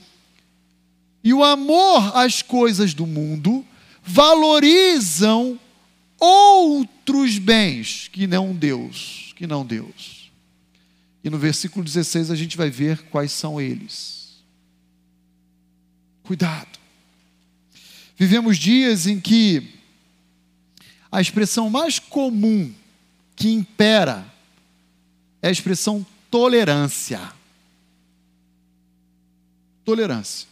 e 1.23 1.33
o 1.33 1.41
amor 1.41 2.17
às 2.17 2.41
coisas 2.41 2.93
do 2.93 3.07
mundo 3.07 3.65
valorizam 4.03 5.57
outros 6.19 7.37
bens 7.37 8.09
que 8.11 8.27
não 8.27 8.53
Deus, 8.53 9.31
que 9.37 9.47
não 9.47 9.65
Deus. 9.65 10.29
E 11.23 11.29
no 11.29 11.37
versículo 11.37 11.81
16 11.81 12.29
a 12.29 12.35
gente 12.35 12.57
vai 12.57 12.69
ver 12.69 13.03
quais 13.03 13.31
são 13.31 13.61
eles. 13.61 14.43
Cuidado. 16.23 16.86
Vivemos 18.17 18.57
dias 18.57 19.07
em 19.07 19.19
que 19.19 19.75
a 21.09 21.21
expressão 21.21 21.69
mais 21.69 21.99
comum 21.99 22.73
que 23.35 23.49
impera 23.49 24.25
é 25.41 25.47
a 25.47 25.51
expressão 25.51 26.05
tolerância 26.29 27.37
tolerância. 29.87 30.49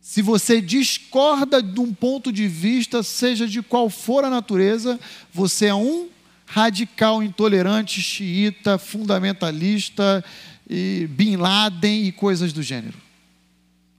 Se 0.00 0.22
você 0.22 0.62
discorda 0.62 1.62
de 1.62 1.78
um 1.78 1.92
ponto 1.92 2.32
de 2.32 2.48
vista, 2.48 3.02
seja 3.02 3.46
de 3.46 3.60
qual 3.60 3.90
for 3.90 4.24
a 4.24 4.30
natureza, 4.30 4.98
você 5.30 5.66
é 5.66 5.74
um 5.74 6.08
radical 6.46 7.22
intolerante, 7.22 8.00
xiita, 8.00 8.78
fundamentalista, 8.78 10.24
e 10.68 11.06
Bin 11.10 11.36
Laden 11.36 12.06
e 12.06 12.12
coisas 12.12 12.50
do 12.50 12.62
gênero. 12.62 12.96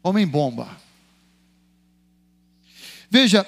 Homem-bomba. 0.01 0.82
Veja, 3.13 3.45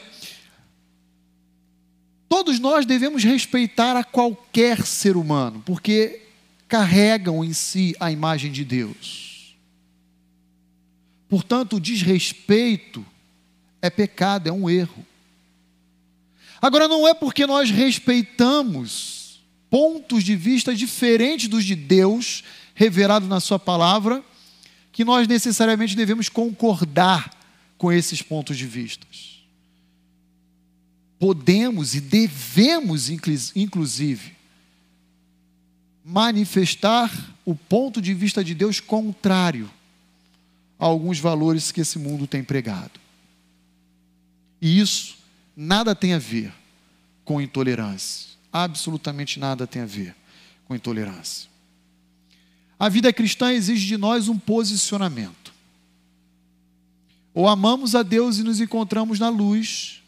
todos 2.29 2.59
nós 2.59 2.85
devemos 2.85 3.23
respeitar 3.23 3.97
a 3.97 4.03
qualquer 4.03 4.85
ser 4.85 5.17
humano, 5.17 5.63
porque 5.65 6.21
carregam 6.67 7.43
em 7.43 7.51
si 7.51 7.95
a 7.99 8.11
imagem 8.11 8.51
de 8.51 8.63
Deus. 8.63 9.55
Portanto, 11.27 11.77
o 11.77 11.79
desrespeito 11.79 13.03
é 13.81 13.89
pecado, 13.89 14.47
é 14.47 14.51
um 14.51 14.69
erro. 14.69 15.03
Agora, 16.61 16.87
não 16.87 17.07
é 17.07 17.15
porque 17.15 17.47
nós 17.47 17.71
respeitamos 17.71 19.41
pontos 19.67 20.23
de 20.23 20.35
vista 20.35 20.75
diferentes 20.75 21.47
dos 21.47 21.65
de 21.65 21.73
Deus, 21.73 22.43
revelado 22.75 23.25
na 23.25 23.39
Sua 23.39 23.57
palavra, 23.57 24.23
que 24.91 25.03
nós 25.03 25.27
necessariamente 25.27 25.95
devemos 25.95 26.29
concordar 26.29 27.31
com 27.79 27.91
esses 27.91 28.21
pontos 28.21 28.59
de 28.59 28.67
vista. 28.67 29.07
Podemos 31.19 31.95
e 31.95 32.01
devemos, 32.01 33.09
inclusive, 33.09 34.35
manifestar 36.03 37.11
o 37.43 37.55
ponto 37.55 38.01
de 38.01 38.13
vista 38.13 38.43
de 38.43 38.53
Deus 38.53 38.79
contrário 38.79 39.69
a 40.77 40.85
alguns 40.85 41.19
valores 41.19 41.71
que 41.71 41.81
esse 41.81 41.97
mundo 41.97 42.27
tem 42.27 42.43
pregado. 42.43 42.99
E 44.61 44.79
isso 44.79 45.17
nada 45.55 45.95
tem 45.95 46.13
a 46.13 46.19
ver 46.19 46.53
com 47.23 47.41
intolerância. 47.41 48.29
Absolutamente 48.51 49.39
nada 49.39 49.65
tem 49.65 49.81
a 49.81 49.85
ver 49.85 50.15
com 50.67 50.75
intolerância. 50.75 51.49
A 52.77 52.89
vida 52.89 53.11
cristã 53.13 53.51
exige 53.51 53.87
de 53.87 53.97
nós 53.97 54.27
um 54.27 54.37
posicionamento. 54.37 55.53
Ou 57.33 57.47
amamos 57.47 57.95
a 57.95 58.03
Deus 58.03 58.37
e 58.37 58.43
nos 58.43 58.59
encontramos 58.59 59.19
na 59.19 59.29
luz, 59.29 60.01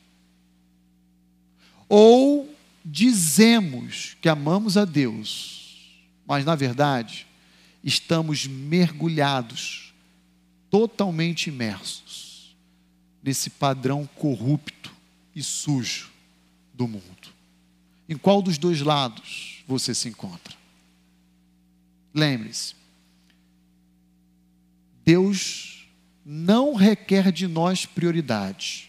ou 1.89 2.53
dizemos 2.83 4.15
que 4.21 4.29
amamos 4.29 4.77
a 4.77 4.85
Deus, 4.85 6.03
mas 6.25 6.45
na 6.45 6.55
verdade 6.55 7.27
estamos 7.83 8.45
mergulhados, 8.45 9.93
totalmente 10.69 11.47
imersos 11.47 12.55
nesse 13.23 13.49
padrão 13.49 14.07
corrupto 14.15 14.93
e 15.35 15.41
sujo 15.41 16.09
do 16.73 16.87
mundo. 16.87 17.03
Em 18.09 18.17
qual 18.17 18.41
dos 18.41 18.57
dois 18.57 18.81
lados 18.81 19.63
você 19.67 19.93
se 19.93 20.07
encontra? 20.07 20.55
Lembre-se, 22.13 22.73
Deus 25.03 25.87
não 26.25 26.73
requer 26.73 27.31
de 27.31 27.47
nós 27.47 27.85
prioridade. 27.85 28.86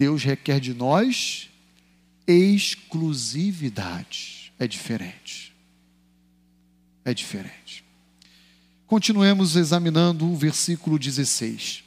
Deus 0.00 0.24
requer 0.24 0.58
de 0.60 0.72
nós 0.72 1.50
exclusividade. 2.26 4.50
É 4.58 4.66
diferente. 4.66 5.54
É 7.04 7.12
diferente. 7.12 7.84
Continuemos 8.86 9.56
examinando 9.56 10.24
o 10.24 10.34
versículo 10.34 10.98
16. 10.98 11.84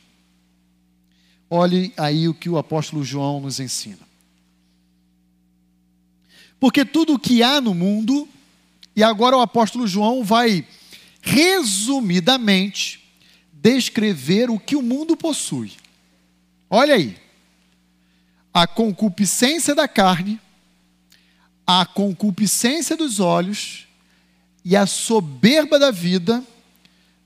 Olhe 1.50 1.92
aí 1.98 2.28
o 2.28 2.36
que 2.36 2.48
o 2.48 2.60
apóstolo 2.60 3.04
João 3.04 3.42
nos 3.42 3.60
ensina. 3.60 4.08
Porque 6.60 6.86
tudo 6.86 7.16
o 7.16 7.20
que 7.20 7.42
há 7.42 7.60
no 7.60 7.74
mundo, 7.74 8.30
e 8.96 9.02
agora 9.02 9.38
o 9.38 9.42
apóstolo 9.42 9.88
João 9.88 10.24
vai 10.24 10.68
resumidamente 11.20 13.04
descrever 13.52 14.52
o 14.52 14.60
que 14.60 14.76
o 14.76 14.84
mundo 14.84 15.18
possui. 15.18 15.72
Olha 16.70 16.94
aí. 16.94 17.23
A 18.54 18.68
concupiscência 18.68 19.74
da 19.74 19.88
carne, 19.88 20.40
a 21.66 21.86
concupiscência 21.86 22.96
dos 22.96 23.20
olhos 23.20 23.88
e 24.64 24.76
a 24.76 24.86
soberba 24.86 25.80
da 25.80 25.92
vida 25.92 26.44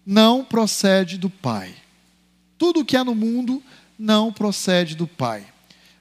não 0.06 0.44
procede 0.44 1.18
do 1.18 1.30
Pai. 1.30 1.76
Tudo 2.58 2.80
o 2.80 2.86
que 2.86 2.96
há 2.96 3.04
no 3.04 3.14
mundo 3.14 3.62
não 4.00 4.32
procede 4.32 4.96
do 4.96 5.08
Pai, 5.08 5.46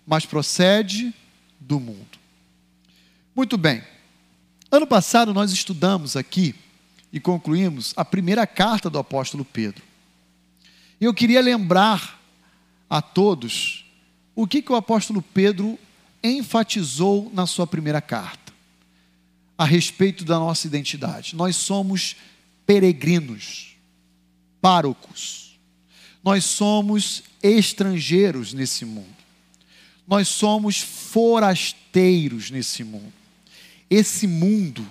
mas 0.07 0.25
procede 0.25 1.13
do 1.59 1.81
mundo. 1.81 2.19
Muito 3.35 3.59
bem. 3.59 3.83
Ano 4.71 4.87
passado 4.87 5.35
nós 5.35 5.53
estudamos 5.53 6.17
aqui 6.17 6.55
e 7.13 7.21
concluímos 7.21 7.93
a 7.97 8.05
primeira 8.05 8.47
carta 8.47 8.91
do 8.91 8.99
apóstolo 8.99 9.45
Pedro. 9.45 9.83
Eu 11.01 11.13
queria 11.13 11.41
lembrar 11.41 12.21
a 12.89 13.03
todos 13.03 13.86
o 14.37 14.47
que, 14.47 14.61
que 14.61 14.71
o 14.71 14.77
apóstolo 14.77 15.23
Pedro 15.23 15.79
enfatizou 16.23 17.31
na 17.33 17.47
sua 17.47 17.67
primeira 17.67 18.03
carta 18.03 18.53
a 19.57 19.65
respeito 19.65 20.25
da 20.25 20.39
nossa 20.39 20.67
identidade. 20.67 21.35
Nós 21.35 21.57
somos 21.57 22.17
peregrinos, 22.67 23.75
párocos. 24.61 25.59
Nós 26.23 26.45
somos 26.45 27.23
estrangeiros 27.43 28.53
nesse 28.53 28.85
mundo. 28.85 29.17
Nós 30.07 30.29
somos 30.29 30.81
forasteiros 30.81 32.51
nesse 32.51 32.85
mundo. 32.85 33.13
Esse 33.89 34.27
mundo 34.27 34.87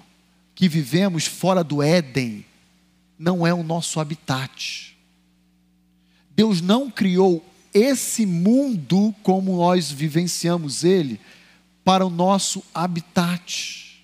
que 0.56 0.68
vivemos 0.68 1.26
fora 1.26 1.64
do 1.64 1.84
Éden 1.84 2.44
não 3.20 3.46
é 3.46 3.54
o 3.54 3.62
nosso 3.62 4.00
habitat. 4.00 4.98
Deus 6.32 6.62
não 6.62 6.90
criou 6.90 7.46
esse 7.76 8.26
mundo 8.26 9.14
como 9.22 9.58
nós 9.58 9.92
vivenciamos 9.92 10.86
ele 10.86 11.20
para 11.84 12.06
o 12.06 12.10
nosso 12.10 12.64
habitat. 12.74 14.02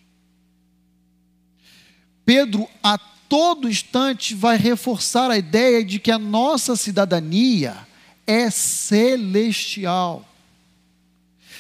Pedro, 2.26 2.68
a 2.84 2.98
todo 2.98 3.70
instante, 3.70 4.36
vai 4.36 4.58
reforçar 4.58 5.32
a 5.32 5.38
ideia 5.38 5.86
de 5.86 6.00
que 6.00 6.12
a 6.12 6.20
nossa 6.20 6.76
cidadania 6.76 7.88
é 8.28 8.50
celestial. 8.50 10.28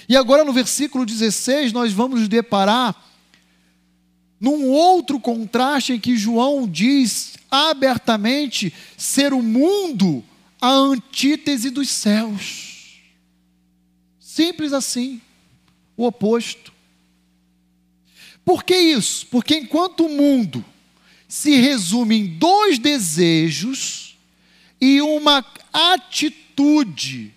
E 0.09 0.17
agora 0.17 0.43
no 0.43 0.51
versículo 0.51 1.05
16, 1.05 1.71
nós 1.71 1.93
vamos 1.93 2.19
nos 2.19 2.27
deparar 2.27 2.93
num 4.37 4.69
outro 4.69 5.17
contraste 5.17 5.93
em 5.93 5.99
que 5.99 6.17
João 6.17 6.67
diz 6.67 7.37
abertamente 7.49 8.73
ser 8.97 9.33
o 9.33 9.41
mundo 9.41 10.25
a 10.61 10.69
antítese 10.69 11.71
dos 11.71 11.89
céus. 11.89 13.01
Simples 14.19 14.71
assim, 14.71 15.19
o 15.97 16.05
oposto. 16.05 16.71
Por 18.45 18.63
que 18.63 18.75
isso? 18.75 19.27
Porque 19.27 19.57
enquanto 19.57 20.05
o 20.05 20.09
mundo 20.09 20.63
se 21.27 21.55
resume 21.55 22.15
em 22.19 22.27
dois 22.37 22.77
desejos 22.77 24.17
e 24.79 25.01
uma 25.01 25.45
atitude 25.73 27.33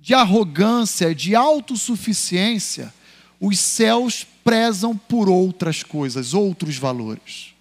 de 0.00 0.14
arrogância, 0.14 1.14
de 1.14 1.34
autossuficiência, 1.34 2.92
os 3.40 3.58
céus 3.58 4.26
prezam 4.42 4.96
por 4.96 5.28
outras 5.28 5.82
coisas, 5.82 6.34
outros 6.34 6.76
valores. 6.76 7.54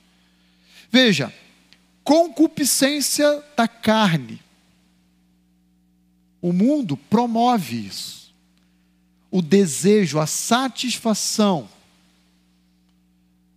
Veja, 0.90 1.34
concupiscência 2.04 3.44
da 3.56 3.68
carne. 3.68 4.40
O 6.41 6.54
mundo 6.54 6.95
promove 6.95 7.88
isso. 7.88 8.34
O 9.30 9.41
desejo, 9.41 10.19
a 10.19 10.28
satisfação 10.28 11.69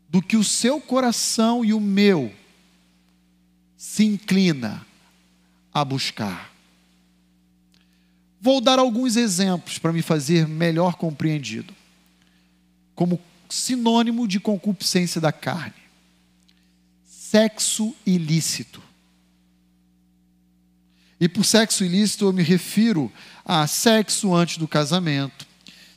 do 0.08 0.20
que 0.20 0.36
o 0.36 0.42
seu 0.42 0.80
coração 0.80 1.64
e 1.64 1.72
o 1.72 1.80
meu 1.80 2.32
se 3.76 4.04
inclina 4.04 4.84
a 5.72 5.84
buscar. 5.84 6.52
Vou 8.40 8.60
dar 8.60 8.78
alguns 8.78 9.16
exemplos 9.16 9.78
para 9.78 9.92
me 9.92 10.02
fazer 10.02 10.48
melhor 10.48 10.94
compreendido 10.94 11.74
como 12.94 13.20
sinônimo 13.48 14.28
de 14.28 14.38
concupiscência 14.38 15.20
da 15.20 15.32
carne. 15.32 15.72
Sexo 17.06 17.94
ilícito. 18.04 18.82
E 21.20 21.28
por 21.28 21.44
sexo 21.44 21.84
ilícito 21.84 22.24
eu 22.24 22.32
me 22.32 22.42
refiro 22.42 23.12
a 23.44 23.66
sexo 23.66 24.34
antes 24.34 24.56
do 24.56 24.66
casamento, 24.66 25.46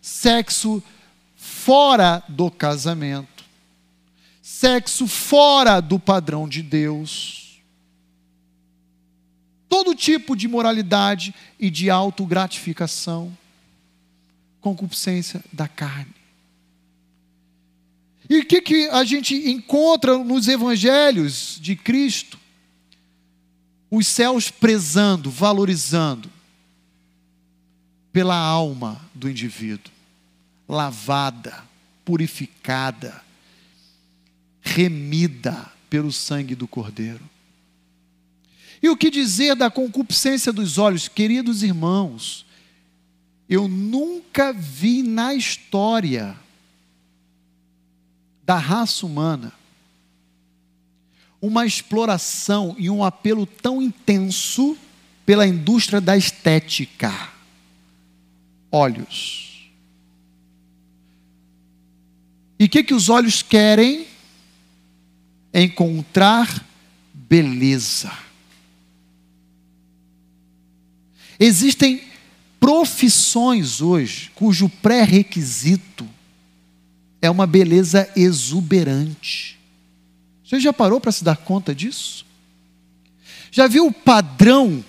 sexo 0.01 0.83
fora 1.35 2.21
do 2.27 2.51
casamento, 2.51 3.45
sexo 4.41 5.07
fora 5.07 5.79
do 5.79 5.97
padrão 5.97 6.47
de 6.47 6.61
Deus. 6.61 7.61
Todo 9.69 9.95
tipo 9.95 10.35
de 10.35 10.47
moralidade 10.47 11.33
e 11.57 11.69
de 11.69 11.89
autogratificação, 11.89 13.35
concupiscência 14.59 15.43
da 15.51 15.67
carne. 15.67 16.13
E 18.29 18.39
o 18.39 18.45
que, 18.45 18.61
que 18.61 18.89
a 18.89 19.03
gente 19.03 19.35
encontra 19.49 20.17
nos 20.17 20.47
evangelhos 20.47 21.57
de 21.61 21.75
Cristo? 21.75 22.42
Os 23.95 24.07
céus 24.07 24.49
prezando, 24.49 25.29
valorizando 25.29 26.27
pela 28.11 28.35
alma 28.35 28.99
do 29.13 29.29
indivíduo, 29.29 29.93
lavada, 30.67 31.63
purificada, 32.03 33.23
remida 34.63 35.71
pelo 35.91 36.11
sangue 36.11 36.55
do 36.55 36.67
Cordeiro. 36.67 37.29
E 38.81 38.89
o 38.89 38.97
que 38.97 39.11
dizer 39.11 39.55
da 39.55 39.69
concupiscência 39.69 40.51
dos 40.51 40.79
olhos, 40.79 41.07
queridos 41.07 41.61
irmãos? 41.61 42.47
Eu 43.47 43.67
nunca 43.67 44.51
vi 44.51 45.03
na 45.03 45.35
história 45.35 46.35
da 48.43 48.57
raça 48.57 49.05
humana 49.05 49.53
uma 51.43 51.65
exploração 51.65 52.73
e 52.79 52.89
um 52.89 53.03
apelo 53.03 53.45
tão 53.45 53.81
intenso 53.81 54.77
pela 55.25 55.45
indústria 55.45 55.99
da 55.99 56.15
estética. 56.15 57.11
Olhos. 58.71 59.69
E 62.57 62.63
o 62.63 62.69
que, 62.69 62.81
que 62.81 62.93
os 62.93 63.09
olhos 63.09 63.41
querem? 63.41 64.07
Encontrar 65.53 66.65
beleza. 67.13 68.17
Existem 71.37 72.05
profissões 72.57 73.81
hoje 73.81 74.31
cujo 74.33 74.69
pré-requisito 74.81 76.07
é 77.21 77.29
uma 77.29 77.45
beleza 77.45 78.09
exuberante. 78.15 79.61
Você 80.53 80.59
já 80.59 80.71
parou 80.71 81.01
para 81.01 81.11
se 81.11 81.23
dar 81.23 81.35
conta 81.35 81.73
disso? 81.73 82.23
Já 83.49 83.65
viu 83.65 83.87
o 83.87 83.91
padrão 83.91 84.85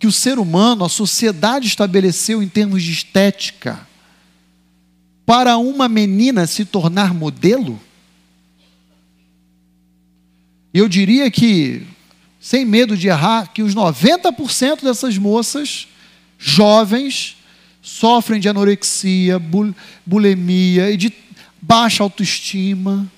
que 0.00 0.06
o 0.08 0.10
ser 0.10 0.36
humano, 0.36 0.84
a 0.84 0.88
sociedade 0.88 1.68
estabeleceu 1.68 2.42
em 2.42 2.48
termos 2.48 2.82
de 2.82 2.90
estética 2.90 3.86
para 5.24 5.56
uma 5.58 5.88
menina 5.88 6.44
se 6.44 6.64
tornar 6.64 7.14
modelo? 7.14 7.80
Eu 10.74 10.88
diria 10.88 11.30
que, 11.30 11.86
sem 12.40 12.64
medo 12.64 12.96
de 12.96 13.06
errar, 13.06 13.52
que 13.52 13.62
os 13.62 13.76
90% 13.76 14.82
dessas 14.82 15.16
moças 15.16 15.86
jovens 16.36 17.36
sofrem 17.80 18.40
de 18.40 18.48
anorexia, 18.48 19.40
bulimia 20.04 20.90
e 20.90 20.96
de 20.96 21.12
baixa 21.62 22.02
autoestima. 22.02 23.08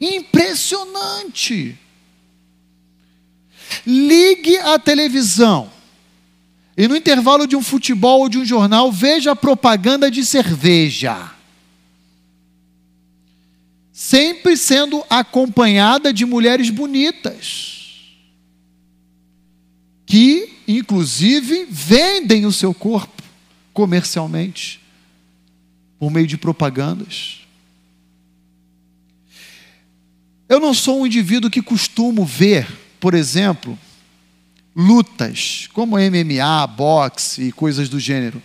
Impressionante. 0.00 1.78
Ligue 3.86 4.56
a 4.58 4.78
televisão 4.78 5.70
e 6.76 6.88
no 6.88 6.96
intervalo 6.96 7.46
de 7.46 7.54
um 7.54 7.62
futebol 7.62 8.20
ou 8.20 8.28
de 8.28 8.38
um 8.38 8.44
jornal 8.44 8.90
veja 8.90 9.32
a 9.32 9.36
propaganda 9.36 10.10
de 10.10 10.24
cerveja. 10.24 11.30
Sempre 13.92 14.56
sendo 14.56 15.04
acompanhada 15.08 16.12
de 16.12 16.26
mulheres 16.26 16.68
bonitas, 16.68 18.14
que, 20.04 20.52
inclusive, 20.66 21.66
vendem 21.70 22.44
o 22.44 22.52
seu 22.52 22.74
corpo 22.74 23.22
comercialmente 23.72 24.80
por 25.96 26.10
meio 26.10 26.26
de 26.26 26.36
propagandas. 26.36 27.43
Eu 30.48 30.60
não 30.60 30.74
sou 30.74 31.00
um 31.00 31.06
indivíduo 31.06 31.50
que 31.50 31.62
costumo 31.62 32.24
ver, 32.24 32.66
por 33.00 33.14
exemplo, 33.14 33.78
lutas 34.74 35.68
como 35.72 35.96
MMA, 35.96 36.66
boxe 36.66 37.44
e 37.44 37.52
coisas 37.52 37.88
do 37.88 37.98
gênero. 37.98 38.42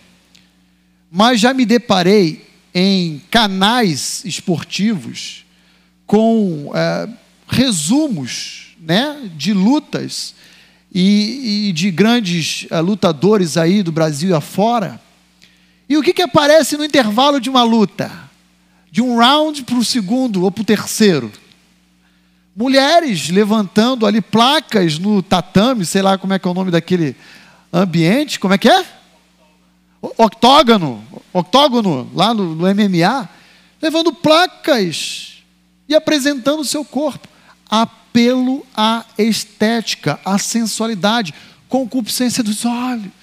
Mas 1.11 1.39
já 1.39 1.53
me 1.53 1.65
deparei 1.65 2.47
em 2.73 3.21
canais 3.31 4.23
esportivos 4.25 5.45
com 6.05 6.71
é, 6.73 7.09
resumos 7.47 8.75
né, 8.79 9.29
de 9.35 9.53
lutas 9.53 10.35
e, 10.93 11.69
e 11.69 11.71
de 11.73 11.91
grandes 11.91 12.67
é, 12.69 12.79
lutadores 12.79 13.57
aí 13.57 13.83
do 13.83 13.91
Brasil 13.91 14.29
e 14.29 14.33
afora 14.33 14.99
e 15.89 15.97
o 15.97 16.03
que, 16.03 16.13
que 16.13 16.21
aparece 16.21 16.77
no 16.77 16.85
intervalo 16.85 17.41
de 17.41 17.49
uma 17.49 17.63
luta? 17.63 18.11
De 18.91 19.01
um 19.01 19.17
round 19.17 19.63
para 19.63 19.75
o 19.75 19.83
segundo 19.83 20.43
ou 20.43 20.51
para 20.51 20.61
o 20.61 20.65
terceiro? 20.65 21.31
Mulheres 22.59 23.29
levantando 23.29 24.05
ali 24.05 24.19
placas 24.19 24.99
no 24.99 25.23
tatame, 25.23 25.85
sei 25.85 26.01
lá 26.01 26.17
como 26.17 26.33
é 26.33 26.39
que 26.39 26.45
é 26.45 26.51
o 26.51 26.53
nome 26.53 26.69
daquele 26.69 27.15
ambiente, 27.71 28.37
como 28.37 28.53
é 28.53 28.57
que 28.57 28.67
é? 28.67 28.85
Octógono, 30.01 31.01
octógono, 31.31 32.11
lá 32.13 32.33
no, 32.33 32.53
no 32.53 32.65
MMA, 32.65 33.29
levando 33.81 34.11
placas 34.11 35.41
e 35.87 35.95
apresentando 35.95 36.59
o 36.59 36.65
seu 36.65 36.83
corpo. 36.83 37.29
Apelo 37.69 38.67
à 38.75 39.05
estética, 39.17 40.19
à 40.25 40.37
sensualidade, 40.37 41.33
concupiscência 41.69 42.43
dos 42.43 42.65
olhos. 42.65 43.13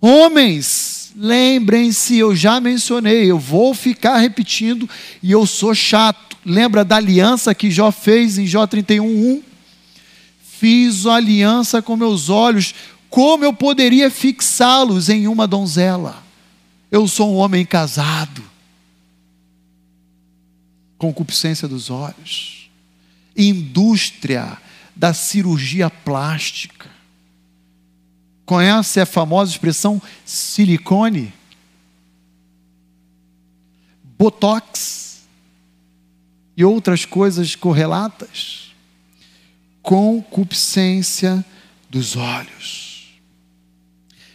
Homens, 0.00 1.12
lembrem-se, 1.14 2.16
eu 2.16 2.34
já 2.34 2.58
mencionei, 2.58 3.30
eu 3.30 3.38
vou 3.38 3.74
ficar 3.74 4.16
repetindo 4.16 4.88
e 5.22 5.30
eu 5.30 5.44
sou 5.44 5.74
chato. 5.74 6.33
Lembra 6.44 6.84
da 6.84 6.96
aliança 6.96 7.54
que 7.54 7.70
Jó 7.70 7.90
fez 7.90 8.38
em 8.38 8.46
Jó 8.46 8.66
31:1? 8.66 9.42
Fiz 10.42 11.06
a 11.06 11.14
aliança 11.14 11.82
com 11.82 11.96
meus 11.96 12.28
olhos, 12.28 12.74
como 13.10 13.44
eu 13.44 13.52
poderia 13.52 14.10
fixá-los 14.10 15.08
em 15.08 15.26
uma 15.26 15.46
donzela? 15.46 16.22
Eu 16.90 17.08
sou 17.08 17.32
um 17.32 17.36
homem 17.36 17.64
casado. 17.64 18.42
Concupiscência 20.96 21.66
dos 21.66 21.90
olhos. 21.90 22.70
Indústria 23.36 24.58
da 24.94 25.12
cirurgia 25.12 25.90
plástica 25.90 26.94
Conhece 28.44 29.00
a 29.00 29.06
famosa 29.06 29.50
expressão 29.50 30.00
silicone? 30.24 31.32
Botox 34.18 35.03
e 36.56 36.64
outras 36.64 37.04
coisas 37.04 37.54
correlatas? 37.54 38.74
Concupiscência 39.82 41.44
dos 41.88 42.16
olhos. 42.16 43.20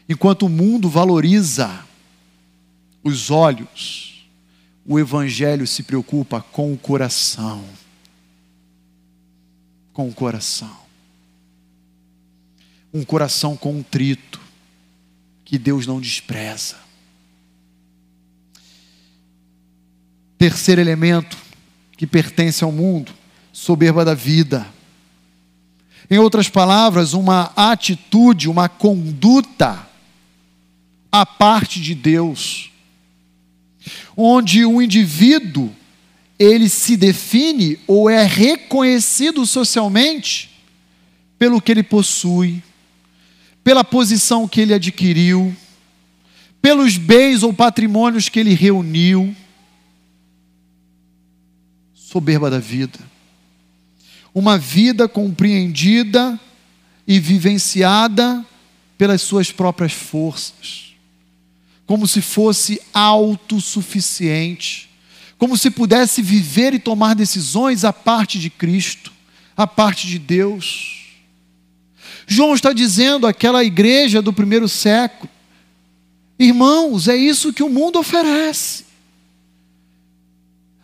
Enquanto 0.07 0.45
o 0.45 0.49
mundo 0.49 0.89
valoriza 0.89 1.85
os 3.03 3.29
olhos, 3.29 4.27
o 4.85 4.99
Evangelho 4.99 5.65
se 5.67 5.83
preocupa 5.83 6.41
com 6.41 6.73
o 6.73 6.77
coração. 6.77 7.63
Com 9.93 10.07
o 10.07 10.13
coração 10.13 10.89
um 12.93 13.03
coração 13.03 13.55
contrito, 13.55 14.41
que 15.45 15.57
Deus 15.57 15.85
não 15.85 15.99
despreza. 15.99 16.77
Terceiro 20.37 20.79
elemento 20.81 21.37
que 21.99 22.07
pertence 22.07 22.63
ao 22.63 22.71
mundo, 22.71 23.11
soberba 23.51 24.05
da 24.05 24.13
vida. 24.13 24.65
Em 26.09 26.17
outras 26.17 26.47
palavras, 26.47 27.11
uma 27.11 27.51
atitude, 27.57 28.47
uma 28.47 28.69
conduta 28.69 29.85
à 31.11 31.25
parte 31.25 31.81
de 31.81 31.93
Deus, 31.93 32.71
onde 34.15 34.63
o 34.63 34.81
indivíduo 34.81 35.75
ele 36.39 36.69
se 36.69 36.95
define 36.95 37.77
ou 37.85 38.09
é 38.09 38.23
reconhecido 38.23 39.45
socialmente 39.45 40.51
pelo 41.37 41.61
que 41.61 41.69
ele 41.69 41.83
possui, 41.83 42.63
pela 43.61 43.83
posição 43.83 44.47
que 44.47 44.61
ele 44.61 44.73
adquiriu, 44.73 45.53
pelos 46.61 46.95
bens 46.95 47.43
ou 47.43 47.53
patrimônios 47.53 48.29
que 48.29 48.39
ele 48.39 48.53
reuniu. 48.53 49.35
Soberba 52.09 52.49
da 52.49 52.57
vida. 52.57 52.97
Uma 54.33 54.57
vida 54.57 55.07
compreendida 55.07 56.39
e 57.07 57.19
vivenciada 57.19 58.43
pelas 58.97 59.21
suas 59.21 59.51
próprias 59.51 59.93
forças, 59.93 60.95
como 61.85 62.07
se 62.07 62.19
fosse 62.19 62.81
autossuficiente, 62.91 64.89
como 65.37 65.55
se 65.55 65.69
pudesse 65.69 66.23
viver 66.23 66.73
e 66.73 66.79
tomar 66.79 67.13
decisões 67.13 67.85
à 67.85 67.93
parte 67.93 68.39
de 68.39 68.49
Cristo, 68.49 69.13
à 69.55 69.67
parte 69.67 70.07
de 70.07 70.17
Deus. 70.17 71.11
João 72.25 72.55
está 72.55 72.73
dizendo 72.73 73.27
àquela 73.27 73.63
igreja 73.63 74.19
do 74.19 74.33
primeiro 74.33 74.67
século: 74.67 75.29
irmãos, 76.39 77.07
é 77.07 77.15
isso 77.15 77.53
que 77.53 77.61
o 77.61 77.69
mundo 77.69 77.99
oferece. 77.99 78.88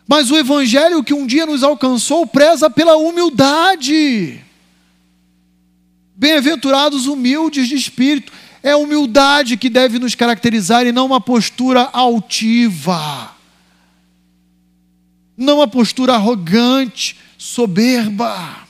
Mas 0.06 0.30
o 0.30 0.36
evangelho 0.36 1.02
que 1.02 1.12
um 1.12 1.26
dia 1.26 1.44
nos 1.44 1.62
alcançou 1.62 2.26
preza 2.26 2.70
pela 2.70 2.96
humildade. 2.96 4.44
Bem-aventurados 6.14 7.06
humildes 7.06 7.68
de 7.68 7.74
espírito. 7.74 8.32
É 8.62 8.72
a 8.72 8.76
humildade 8.76 9.56
que 9.56 9.68
deve 9.68 9.98
nos 9.98 10.14
caracterizar 10.14 10.86
e 10.86 10.92
não 10.92 11.06
uma 11.06 11.20
postura 11.20 11.82
altiva. 11.92 13.34
não 15.36 15.60
a 15.60 15.68
postura 15.68 16.14
arrogante, 16.14 17.16
soberba. 17.36 18.66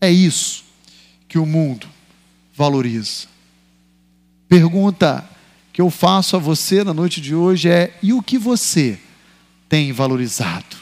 É 0.00 0.10
isso 0.10 0.64
que 1.28 1.38
o 1.38 1.44
mundo 1.44 1.86
valoriza. 2.54 3.28
Pergunta 4.48 5.28
que 5.76 5.82
eu 5.82 5.90
faço 5.90 6.36
a 6.36 6.38
você 6.38 6.82
na 6.82 6.94
noite 6.94 7.20
de 7.20 7.34
hoje 7.34 7.68
é: 7.68 7.94
e 8.02 8.14
o 8.14 8.22
que 8.22 8.38
você 8.38 8.98
tem 9.68 9.92
valorizado? 9.92 10.74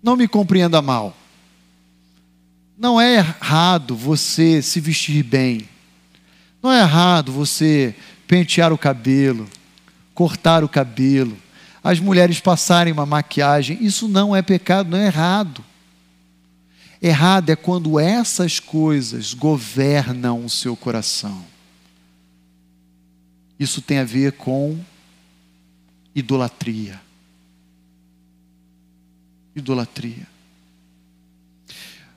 Não 0.00 0.14
me 0.14 0.28
compreenda 0.28 0.80
mal. 0.80 1.16
Não 2.78 3.00
é 3.00 3.16
errado 3.16 3.96
você 3.96 4.62
se 4.62 4.78
vestir 4.78 5.24
bem. 5.24 5.68
Não 6.62 6.70
é 6.70 6.82
errado 6.82 7.32
você 7.32 7.96
pentear 8.28 8.72
o 8.72 8.78
cabelo, 8.78 9.48
cortar 10.14 10.62
o 10.62 10.68
cabelo, 10.68 11.36
as 11.82 11.98
mulheres 11.98 12.38
passarem 12.38 12.92
uma 12.92 13.04
maquiagem. 13.04 13.76
Isso 13.80 14.06
não 14.06 14.36
é 14.36 14.40
pecado, 14.40 14.88
não 14.88 14.98
é 14.98 15.06
errado. 15.06 15.64
Errado 17.02 17.50
é 17.50 17.56
quando 17.56 17.98
essas 17.98 18.60
coisas 18.60 19.34
governam 19.34 20.44
o 20.44 20.48
seu 20.48 20.76
coração. 20.76 21.49
Isso 23.60 23.82
tem 23.82 23.98
a 23.98 24.04
ver 24.04 24.32
com 24.32 24.80
idolatria. 26.14 26.98
Idolatria. 29.54 30.26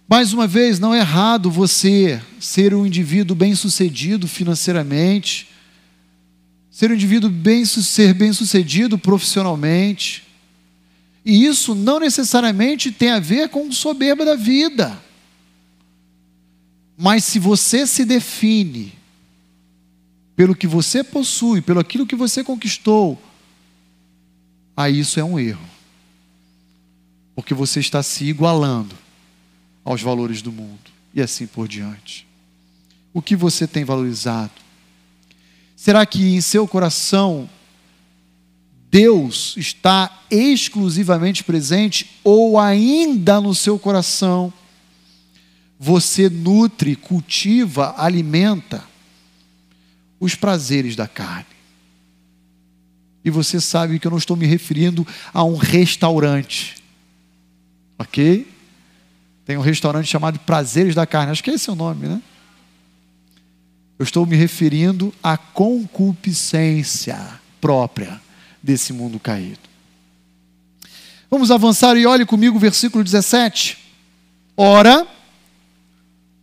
Mais 0.07 0.31
uma 0.31 0.47
vez, 0.47 0.79
não 0.79 0.93
é 0.93 0.99
errado 0.99 1.51
você 1.51 2.21
ser 2.39 2.73
um 2.73 2.85
indivíduo 2.85 3.35
bem-sucedido 3.35 4.25
financeiramente, 4.25 5.49
ser 6.71 6.89
um 6.91 6.93
indivíduo 6.93 7.29
bem 7.29 7.65
ser 7.65 8.13
bem-sucedido 8.13 8.97
profissionalmente. 8.97 10.23
E 11.25 11.45
isso 11.45 11.75
não 11.75 11.99
necessariamente 11.99 12.89
tem 12.89 13.11
a 13.11 13.19
ver 13.19 13.49
com 13.49 13.69
soberba 13.69 14.23
da 14.23 14.35
vida. 14.35 14.97
Mas 16.97 17.25
se 17.25 17.37
você 17.37 17.85
se 17.85 18.05
define 18.05 19.02
pelo 20.35 20.55
que 20.55 20.67
você 20.67 21.03
possui, 21.03 21.61
pelo 21.61 21.79
aquilo 21.79 22.07
que 22.07 22.15
você 22.15 22.43
conquistou, 22.43 23.21
aí 24.75 24.99
isso 24.99 25.19
é 25.19 25.23
um 25.23 25.39
erro. 25.39 25.65
Porque 27.35 27.53
você 27.53 27.79
está 27.79 28.01
se 28.01 28.25
igualando 28.25 28.95
aos 29.83 30.01
valores 30.01 30.41
do 30.41 30.51
mundo 30.51 30.91
e 31.13 31.21
assim 31.21 31.45
por 31.45 31.67
diante. 31.67 32.27
O 33.13 33.21
que 33.21 33.35
você 33.35 33.67
tem 33.67 33.83
valorizado? 33.83 34.51
Será 35.75 36.05
que 36.05 36.35
em 36.35 36.41
seu 36.41 36.67
coração 36.67 37.49
Deus 38.89 39.55
está 39.57 40.23
exclusivamente 40.29 41.43
presente 41.43 42.09
ou 42.23 42.59
ainda 42.59 43.41
no 43.41 43.53
seu 43.53 43.77
coração 43.77 44.53
você 45.79 46.29
nutre, 46.29 46.95
cultiva, 46.95 47.95
alimenta 47.97 48.92
os 50.19 50.35
prazeres 50.35 50.95
da 50.95 51.07
carne? 51.07 51.45
E 53.25 53.29
você 53.29 53.61
sabe 53.61 53.99
que 53.99 54.07
eu 54.07 54.11
não 54.11 54.17
estou 54.17 54.35
me 54.35 54.45
referindo 54.45 55.07
a 55.33 55.43
um 55.43 55.55
restaurante, 55.55 56.75
ok? 57.97 58.47
Tem 59.45 59.57
um 59.57 59.61
restaurante 59.61 60.07
chamado 60.07 60.39
Prazeres 60.39 60.95
da 60.95 61.05
Carne, 61.05 61.31
acho 61.31 61.43
que 61.43 61.51
esse 61.51 61.69
é 61.69 61.73
o 61.73 61.75
nome, 61.75 62.07
né? 62.07 62.21
Eu 63.97 64.03
estou 64.03 64.25
me 64.25 64.35
referindo 64.35 65.13
à 65.21 65.37
concupiscência 65.37 67.17
própria 67.61 68.19
desse 68.61 68.91
mundo 68.91 69.19
caído. 69.19 69.59
Vamos 71.29 71.51
avançar 71.51 71.95
e 71.97 72.05
olhe 72.05 72.25
comigo 72.25 72.57
o 72.57 72.59
versículo 72.59 73.03
17. 73.03 73.77
Ora, 74.55 75.07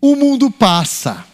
o 0.00 0.16
mundo 0.16 0.50
passa, 0.50 1.24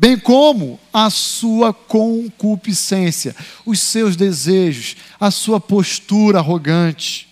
bem 0.00 0.16
como 0.16 0.78
a 0.92 1.10
sua 1.10 1.74
concupiscência, 1.74 3.34
os 3.66 3.80
seus 3.80 4.14
desejos, 4.14 4.94
a 5.18 5.28
sua 5.28 5.58
postura 5.58 6.38
arrogante. 6.38 7.26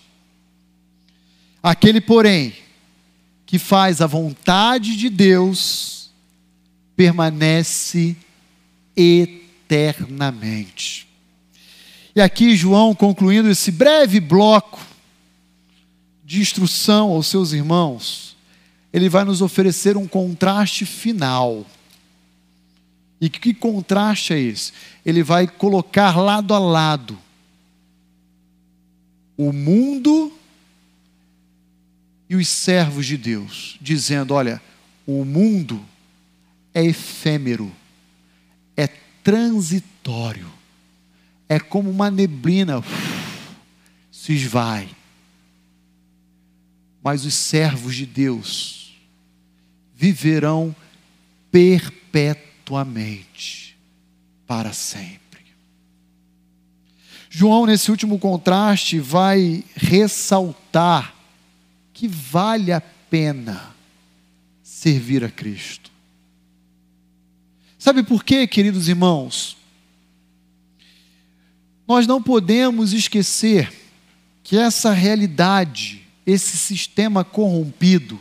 Aquele, 1.63 2.01
porém, 2.01 2.53
que 3.45 3.57
faz 3.57 4.01
a 4.01 4.05
vontade 4.05 4.97
de 4.97 5.09
Deus, 5.09 6.11
permanece 6.93 8.17
eternamente. 8.97 11.07
E 12.13 12.19
aqui 12.19 12.53
João, 12.53 12.93
concluindo 12.93 13.49
esse 13.49 13.71
breve 13.71 14.19
bloco 14.19 14.85
de 16.25 16.41
instrução 16.41 17.11
aos 17.11 17.27
seus 17.27 17.53
irmãos, 17.53 18.35
ele 18.91 19.07
vai 19.07 19.23
nos 19.23 19.41
oferecer 19.41 19.95
um 19.95 20.05
contraste 20.05 20.85
final. 20.85 21.65
E 23.19 23.29
que 23.29 23.53
contraste 23.53 24.33
é 24.33 24.39
esse? 24.39 24.71
Ele 25.05 25.23
vai 25.23 25.47
colocar 25.47 26.17
lado 26.17 26.53
a 26.53 26.59
lado 26.59 27.17
o 29.37 29.53
mundo 29.53 30.33
e 32.27 32.35
os 32.35 32.47
servos 32.47 33.05
de 33.05 33.15
Deus, 33.15 33.77
dizendo: 33.79 34.33
olha, 34.33 34.59
o 35.05 35.23
mundo 35.23 35.85
é 36.73 36.83
efêmero, 36.83 37.71
é 38.75 38.87
transitório, 39.23 40.51
é 41.47 41.59
como 41.59 41.89
uma 41.89 42.09
neblina, 42.09 42.83
se 44.11 44.33
esvai. 44.33 44.89
Mas 47.03 47.23
os 47.23 47.35
servos 47.35 47.95
de 47.95 48.05
Deus 48.05 48.97
viverão 49.95 50.75
perpetuamente, 51.51 52.46
para 54.45 54.73
sempre. 54.73 55.27
João, 57.29 57.65
nesse 57.65 57.91
último 57.91 58.17
contraste, 58.17 58.99
vai 58.99 59.63
ressaltar 59.75 61.13
que 61.93 62.07
vale 62.07 62.71
a 62.71 62.81
pena 62.81 63.75
servir 64.63 65.23
a 65.23 65.29
Cristo. 65.29 65.91
Sabe 67.77 68.03
por 68.03 68.23
quê, 68.23 68.47
queridos 68.47 68.87
irmãos? 68.87 69.57
Nós 71.87 72.05
não 72.05 72.21
podemos 72.21 72.91
esquecer 72.91 73.71
que 74.43 74.57
essa 74.57 74.91
realidade, 74.91 76.03
esse 76.25 76.57
sistema 76.57 77.23
corrompido, 77.23 78.19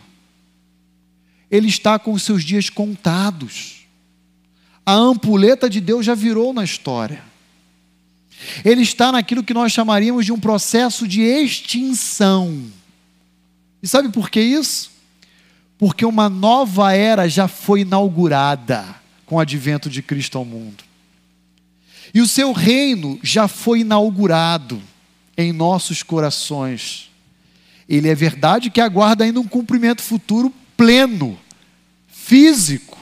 ele 1.50 1.68
está 1.68 1.98
com 1.98 2.12
os 2.12 2.22
seus 2.22 2.44
dias 2.44 2.68
contados. 2.68 3.85
A 4.86 4.92
ampulheta 4.92 5.68
de 5.68 5.80
Deus 5.80 6.06
já 6.06 6.14
virou 6.14 6.52
na 6.52 6.62
história. 6.62 7.20
Ele 8.64 8.82
está 8.82 9.10
naquilo 9.10 9.42
que 9.42 9.52
nós 9.52 9.72
chamaríamos 9.72 10.24
de 10.24 10.32
um 10.32 10.38
processo 10.38 11.08
de 11.08 11.22
extinção. 11.22 12.70
E 13.82 13.88
sabe 13.88 14.10
por 14.10 14.30
que 14.30 14.40
isso? 14.40 14.92
Porque 15.76 16.04
uma 16.04 16.28
nova 16.28 16.92
era 16.92 17.28
já 17.28 17.48
foi 17.48 17.80
inaugurada 17.80 18.84
com 19.26 19.36
o 19.36 19.40
advento 19.40 19.90
de 19.90 20.02
Cristo 20.02 20.38
ao 20.38 20.44
mundo. 20.44 20.84
E 22.14 22.20
o 22.20 22.28
seu 22.28 22.52
reino 22.52 23.18
já 23.22 23.48
foi 23.48 23.80
inaugurado 23.80 24.80
em 25.36 25.52
nossos 25.52 26.02
corações. 26.02 27.10
Ele 27.88 28.08
é 28.08 28.14
verdade 28.14 28.70
que 28.70 28.80
aguarda 28.80 29.24
ainda 29.24 29.40
um 29.40 29.48
cumprimento 29.48 30.02
futuro 30.02 30.52
pleno, 30.76 31.38
físico, 32.08 32.95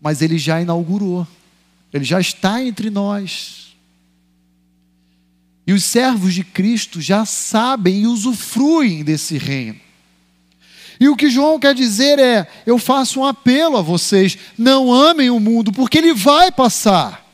mas 0.00 0.22
ele 0.22 0.38
já 0.38 0.60
inaugurou, 0.60 1.26
ele 1.92 2.04
já 2.04 2.20
está 2.20 2.62
entre 2.62 2.90
nós. 2.90 3.76
E 5.66 5.72
os 5.72 5.84
servos 5.84 6.32
de 6.34 6.42
Cristo 6.42 7.00
já 7.00 7.24
sabem 7.24 8.02
e 8.02 8.06
usufruem 8.06 9.04
desse 9.04 9.36
reino. 9.36 9.80
E 11.00 11.08
o 11.08 11.16
que 11.16 11.30
João 11.30 11.60
quer 11.60 11.74
dizer 11.74 12.18
é: 12.18 12.46
eu 12.66 12.78
faço 12.78 13.20
um 13.20 13.24
apelo 13.24 13.76
a 13.76 13.82
vocês, 13.82 14.36
não 14.56 14.92
amem 14.92 15.30
o 15.30 15.38
mundo, 15.38 15.70
porque 15.72 15.98
ele 15.98 16.14
vai 16.14 16.50
passar. 16.50 17.24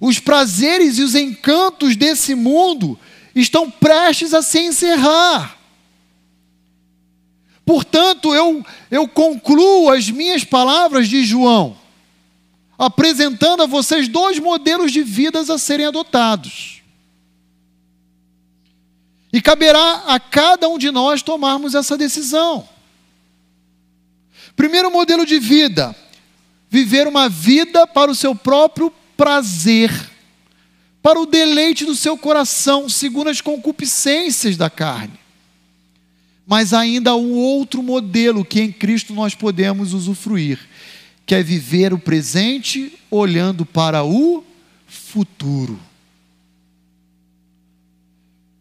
Os 0.00 0.18
prazeres 0.18 0.98
e 0.98 1.02
os 1.02 1.14
encantos 1.14 1.94
desse 1.94 2.34
mundo 2.34 2.98
estão 3.34 3.70
prestes 3.70 4.34
a 4.34 4.42
se 4.42 4.58
encerrar. 4.58 5.58
Portanto, 7.64 8.34
eu, 8.34 8.64
eu 8.90 9.06
concluo 9.06 9.90
as 9.90 10.10
minhas 10.10 10.44
palavras 10.44 11.08
de 11.08 11.24
João, 11.24 11.76
apresentando 12.78 13.62
a 13.62 13.66
vocês 13.66 14.08
dois 14.08 14.38
modelos 14.38 14.92
de 14.92 15.02
vidas 15.02 15.50
a 15.50 15.58
serem 15.58 15.86
adotados. 15.86 16.82
E 19.32 19.40
caberá 19.40 20.04
a 20.06 20.20
cada 20.20 20.68
um 20.68 20.76
de 20.76 20.90
nós 20.90 21.22
tomarmos 21.22 21.74
essa 21.74 21.96
decisão. 21.96 22.68
Primeiro 24.54 24.90
modelo 24.90 25.24
de 25.24 25.38
vida: 25.38 25.96
viver 26.68 27.06
uma 27.06 27.28
vida 27.28 27.86
para 27.86 28.10
o 28.10 28.14
seu 28.14 28.34
próprio 28.34 28.92
prazer, 29.16 29.90
para 31.02 31.18
o 31.18 31.26
deleite 31.26 31.84
do 31.84 31.94
seu 31.94 32.18
coração, 32.18 32.88
segundo 32.88 33.30
as 33.30 33.40
concupiscências 33.40 34.56
da 34.56 34.68
carne. 34.68 35.18
Mas 36.46 36.74
ainda 36.74 37.12
há 37.12 37.16
um 37.16 37.32
outro 37.32 37.82
modelo 37.82 38.44
que 38.44 38.60
em 38.60 38.72
Cristo 38.72 39.14
nós 39.14 39.34
podemos 39.34 39.94
usufruir, 39.94 40.58
que 41.32 41.36
é 41.36 41.42
viver 41.42 41.94
o 41.94 41.98
presente 41.98 42.92
olhando 43.10 43.64
para 43.64 44.04
o 44.04 44.44
futuro. 44.86 45.80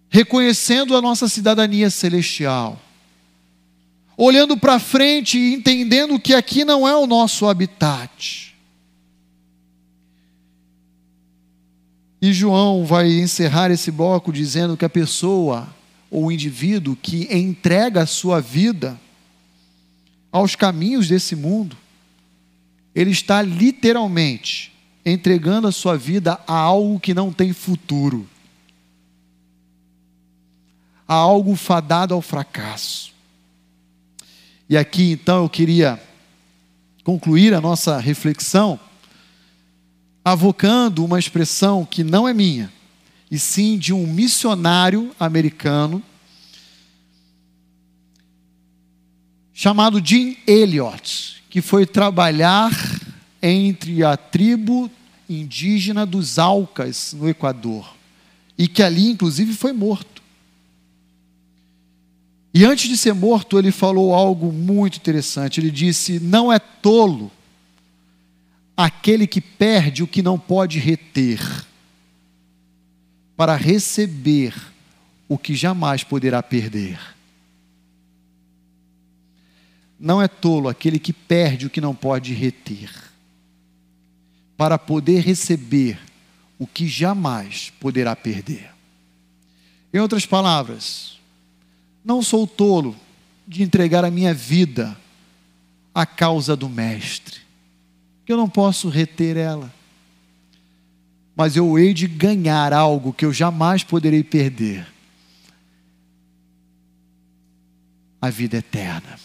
Reconhecendo 0.10 0.96
a 0.96 1.02
nossa 1.02 1.28
cidadania 1.28 1.90
celestial. 1.90 2.80
Olhando 4.16 4.56
para 4.56 4.80
frente 4.80 5.38
e 5.38 5.54
entendendo 5.54 6.18
que 6.18 6.34
aqui 6.34 6.64
não 6.64 6.88
é 6.88 6.96
o 6.96 7.06
nosso 7.06 7.46
habitat. 7.46 8.56
E 12.22 12.32
João 12.32 12.86
vai 12.86 13.12
encerrar 13.12 13.70
esse 13.70 13.92
bloco 13.92 14.32
dizendo 14.32 14.78
que 14.78 14.86
a 14.86 14.90
pessoa 14.90 15.68
ou 16.10 16.28
o 16.28 16.32
indivíduo 16.32 16.96
que 16.96 17.28
entrega 17.36 18.04
a 18.04 18.08
sua 18.08 18.40
vida 18.40 18.98
aos 20.32 20.56
caminhos 20.56 21.10
desse 21.10 21.36
mundo, 21.36 21.81
ele 22.94 23.12
está 23.12 23.42
literalmente 23.42 24.72
entregando 25.06 25.68
a 25.68 25.72
sua 25.72 25.98
vida 25.98 26.40
a 26.48 26.54
algo 26.54 27.00
que 27.00 27.14
não 27.14 27.32
tem 27.32 27.54
futuro, 27.54 28.28
a 31.08 31.14
algo 31.14 31.56
fadado 31.56 32.14
ao 32.14 32.22
fracasso. 32.22 33.12
E 34.70 34.78
aqui 34.78 35.12
então 35.12 35.44
eu 35.44 35.50
queria 35.50 36.02
concluir 37.04 37.54
a 37.54 37.62
nossa 37.62 38.00
reflexão 38.00 38.80
avocando 40.24 41.04
uma 41.04 41.18
expressão 41.18 41.84
que 41.84 42.04
não 42.04 42.28
é 42.28 42.34
minha, 42.34 42.72
e 43.30 43.40
sim 43.40 43.78
de 43.78 43.92
um 43.92 44.06
missionário 44.06 45.16
americano 45.20 46.04
chamado 49.52 50.04
Jim 50.04 50.38
Elliot, 50.46 51.41
que 51.52 51.62
foi 51.62 51.86
trabalhar 51.86 52.72
entre 53.44 54.06
a 54.06 54.16
tribo 54.16 54.90
indígena 55.30 56.06
dos 56.06 56.40
Alcas, 56.40 57.14
no 57.14 57.28
Equador, 57.28 57.94
e 58.58 58.70
que 58.70 58.82
ali, 58.82 59.12
inclusive, 59.12 59.54
foi 59.54 59.74
morto. 59.74 60.24
E 62.54 62.64
antes 62.64 62.90
de 62.90 62.98
ser 62.98 63.14
morto, 63.14 63.60
ele 63.60 63.72
falou 63.72 64.14
algo 64.14 64.52
muito 64.52 64.96
interessante. 64.98 65.60
Ele 65.60 65.72
disse: 65.72 66.22
Não 66.22 66.52
é 66.52 66.58
tolo 66.58 67.30
aquele 68.76 69.28
que 69.28 69.42
perde 69.42 70.04
o 70.04 70.08
que 70.08 70.22
não 70.22 70.40
pode 70.40 70.80
reter, 70.80 71.40
para 73.36 73.58
receber 73.58 74.54
o 75.28 75.38
que 75.38 75.54
jamais 75.54 76.02
poderá 76.02 76.42
perder. 76.42 76.98
Não 80.02 80.20
é 80.20 80.28
tolo 80.28 80.68
aquele 80.68 80.98
que 80.98 81.14
perde 81.14 81.68
o 81.68 81.70
que 81.70 81.80
não 81.80 81.94
pode 81.94 82.34
reter, 82.34 82.92
para 84.58 84.80
poder 84.80 85.22
receber 85.22 86.00
o 86.58 86.66
que 86.66 86.88
jamais 86.88 87.72
poderá 87.80 88.16
perder. 88.16 88.72
Em 89.94 90.00
outras 90.00 90.26
palavras, 90.26 91.20
não 92.04 92.24
sou 92.24 92.48
tolo 92.48 92.96
de 93.48 93.62
entregar 93.62 94.04
a 94.04 94.10
minha 94.10 94.34
vida 94.34 94.98
à 95.94 96.04
causa 96.04 96.56
do 96.56 96.68
Mestre 96.68 97.42
que 98.26 98.34
eu 98.34 98.38
não 98.38 98.50
posso 98.50 98.90
reter 98.90 99.36
ela. 99.36 99.72
Mas 101.36 101.56
eu 101.56 101.78
hei 101.78 101.94
de 101.94 102.08
ganhar 102.08 102.74
algo 102.74 103.14
que 103.14 103.26
eu 103.26 103.34
jamais 103.34 103.84
poderei 103.84 104.24
perder: 104.24 104.88
a 108.22 108.30
vida 108.30 108.58
eterna. 108.58 109.20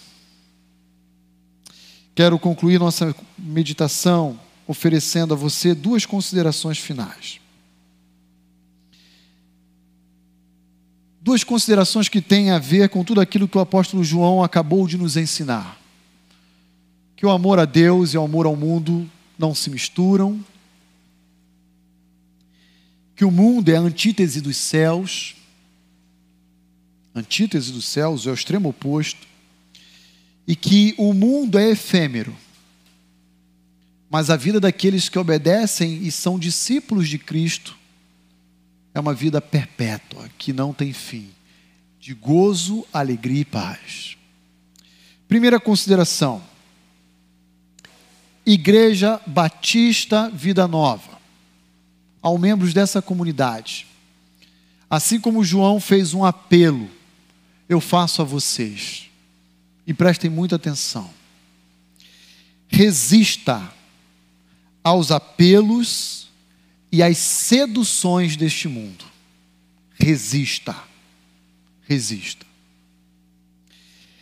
Quero 2.17 2.39
concluir 2.39 2.81
nossa 2.81 3.14
meditação 3.39 4.41
oferecendo 4.67 5.35
a 5.35 5.37
você 5.37 5.75
duas 5.75 6.07
considerações 6.07 6.79
finais. 6.79 7.39
Duas 11.21 11.45
considerações 11.45 12.09
que 12.09 12.23
têm 12.23 12.51
a 12.51 12.59
ver 12.59 12.89
com 12.89 13.05
tudo 13.05 13.21
aquilo 13.21 13.47
que 13.47 13.59
o 13.59 13.61
apóstolo 13.61 14.03
João 14.03 14.43
acabou 14.43 14.87
de 14.87 14.97
nos 14.97 15.19
ensinar. 15.19 15.79
Que 17.14 17.27
o 17.27 17.31
amor 17.31 17.59
a 17.59 17.67
Deus 17.67 18.14
e 18.14 18.17
o 18.17 18.23
amor 18.23 18.47
ao 18.47 18.57
mundo 18.57 19.07
não 19.39 19.55
se 19.55 19.69
misturam, 19.69 20.43
que 23.14 23.27
o 23.27 23.31
mundo 23.31 23.69
é 23.69 23.77
a 23.77 23.81
antítese 23.81 24.41
dos 24.41 24.57
céus, 24.57 25.37
antítese 27.14 27.73
dos 27.73 27.85
céus 27.85 28.27
é 28.27 28.31
o 28.31 28.35
extremo 28.35 28.71
oposto, 28.71 29.36
e 30.47 30.55
que 30.55 30.94
o 30.97 31.12
mundo 31.12 31.59
é 31.59 31.70
efêmero, 31.70 32.34
mas 34.09 34.30
a 34.30 34.36
vida 34.36 34.61
daqueles 34.61 35.09
que 35.09 35.18
obedecem 35.18 36.03
e 36.03 36.12
são 36.12 36.38
discípulos 36.38 37.09
de 37.09 37.18
Cristo 37.18 37.76
é 38.94 39.01
uma 39.01 39.12
vida 39.12 39.40
perpétua, 39.40 40.30
que 40.38 40.53
não 40.53 40.72
tem 40.72 40.92
fim, 40.92 41.28
de 42.01 42.14
gozo, 42.14 42.86
alegria 42.92 43.40
e 43.40 43.44
paz. 43.44 44.16
Primeira 45.28 45.59
consideração 45.59 46.42
Igreja 48.47 49.20
Batista 49.26 50.30
Vida 50.30 50.68
Nova, 50.68 51.18
aos 52.22 52.40
membros 52.40 52.72
dessa 52.72 53.03
comunidade. 53.03 53.88
Assim 54.88 55.18
como 55.18 55.42
João 55.42 55.80
fez 55.80 56.14
um 56.14 56.24
apelo, 56.24 56.88
eu 57.68 57.80
faço 57.80 58.22
a 58.22 58.24
vocês. 58.24 59.05
E 59.87 59.95
prestem 59.95 60.28
muita 60.28 60.57
atenção. 60.57 61.09
Resista 62.68 63.72
aos 64.82 65.11
apelos 65.11 66.28
e 66.91 67.03
às 67.03 67.18
seduções 67.18 68.37
deste 68.37 68.68
mundo. 68.68 69.05
Resista. 69.95 70.76
Resista. 71.82 72.47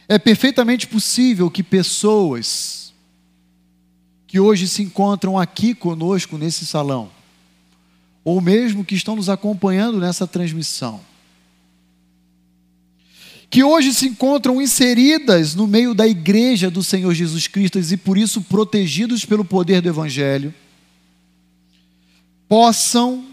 É 0.06 0.18
perfeitamente 0.18 0.86
possível 0.86 1.50
que 1.50 1.62
pessoas 1.62 2.92
que 4.26 4.40
hoje 4.40 4.66
se 4.66 4.82
encontram 4.82 5.38
aqui 5.38 5.74
conosco 5.74 6.36
nesse 6.36 6.66
salão, 6.66 7.10
ou 8.24 8.40
mesmo 8.40 8.84
que 8.84 8.94
estão 8.94 9.14
nos 9.14 9.28
acompanhando 9.28 10.00
nessa 10.00 10.26
transmissão, 10.26 11.00
que 13.54 13.62
hoje 13.62 13.94
se 13.94 14.08
encontram 14.08 14.60
inseridas 14.60 15.54
no 15.54 15.64
meio 15.64 15.94
da 15.94 16.08
igreja 16.08 16.68
do 16.68 16.82
Senhor 16.82 17.14
Jesus 17.14 17.46
Cristo 17.46 17.78
e 17.78 17.96
por 17.96 18.18
isso 18.18 18.42
protegidos 18.42 19.24
pelo 19.24 19.44
poder 19.44 19.80
do 19.80 19.88
Evangelho, 19.88 20.52
possam, 22.48 23.28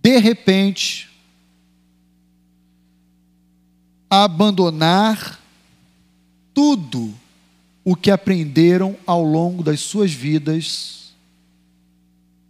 de 0.00 0.16
repente, 0.18 1.10
abandonar 4.08 5.40
tudo 6.54 7.12
o 7.84 7.96
que 7.96 8.12
aprenderam 8.12 8.96
ao 9.04 9.24
longo 9.24 9.64
das 9.64 9.80
suas 9.80 10.12
vidas, 10.12 11.12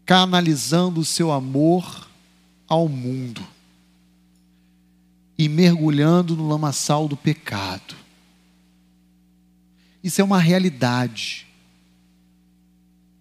canalizando 0.04 1.00
o 1.00 1.04
seu 1.04 1.32
amor 1.32 2.10
ao 2.68 2.86
mundo 2.90 3.42
e 5.40 5.48
mergulhando 5.48 6.36
no 6.36 6.46
lamaçal 6.46 7.08
do 7.08 7.16
pecado. 7.16 7.96
Isso 10.04 10.20
é 10.20 10.24
uma 10.24 10.38
realidade. 10.38 11.46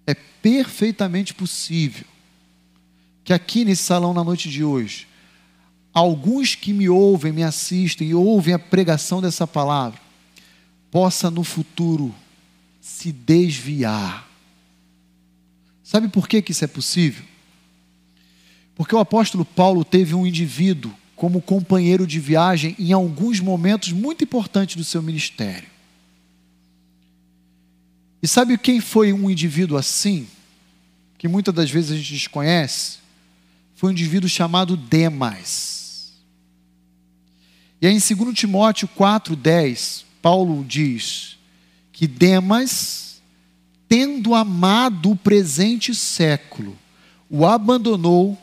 É 0.06 0.14
perfeitamente 0.14 1.34
possível 1.34 2.06
que 3.24 3.32
aqui 3.32 3.64
nesse 3.64 3.84
salão 3.84 4.14
na 4.14 4.22
noite 4.22 4.50
de 4.50 4.66
hoje, 4.66 5.08
alguns 5.94 6.56
que 6.56 6.74
me 6.74 6.90
ouvem, 6.90 7.32
me 7.32 7.42
assistem 7.42 8.10
e 8.10 8.14
ouvem 8.14 8.54
a 8.54 8.60
pregação 8.60 9.22
dessa 9.22 9.48
palavra, 9.48 10.02
possa 10.92 11.32
no 11.32 11.46
futuro 11.46 12.14
se 12.82 13.14
desviar. 13.14 14.30
Sabe 15.82 16.10
por 16.10 16.28
que, 16.28 16.42
que 16.42 16.52
isso 16.52 16.66
é 16.66 16.68
possível? 16.68 17.24
Porque 18.76 18.94
o 18.94 19.00
apóstolo 19.00 19.46
Paulo 19.46 19.86
teve 19.86 20.14
um 20.14 20.28
indivíduo 20.28 20.94
como 21.20 21.42
companheiro 21.42 22.08
de 22.08 22.18
viagem 22.18 22.78
em 22.80 22.94
alguns 22.94 23.42
momentos 23.42 23.92
muito 23.92 24.24
importantes 24.24 24.78
do 24.78 24.86
seu 24.86 25.04
ministério. 25.04 25.68
E 28.24 28.28
sabe 28.28 28.58
quem 28.58 28.80
foi 28.80 29.12
um 29.12 29.30
indivíduo 29.30 29.78
assim, 29.78 30.26
que 31.18 31.28
muitas 31.28 31.54
das 31.54 31.70
vezes 31.70 31.92
a 31.92 31.98
gente 31.98 32.14
desconhece? 32.14 33.00
Foi 33.76 33.90
um 33.90 33.92
indivíduo 33.92 34.30
chamado 34.30 34.78
Demas. 34.78 36.14
E 37.82 37.88
aí 37.88 37.94
em 37.94 38.16
2 38.16 38.34
Timóteo 38.34 38.88
4,10, 38.98 40.06
Paulo 40.22 40.64
diz 40.64 41.38
que 41.92 42.08
Demas, 42.08 43.22
tendo 43.90 44.34
amado 44.34 45.12
o 45.12 45.18
presente 45.18 45.94
século, 45.94 46.80
o 47.30 47.46
abandonou 47.46 48.38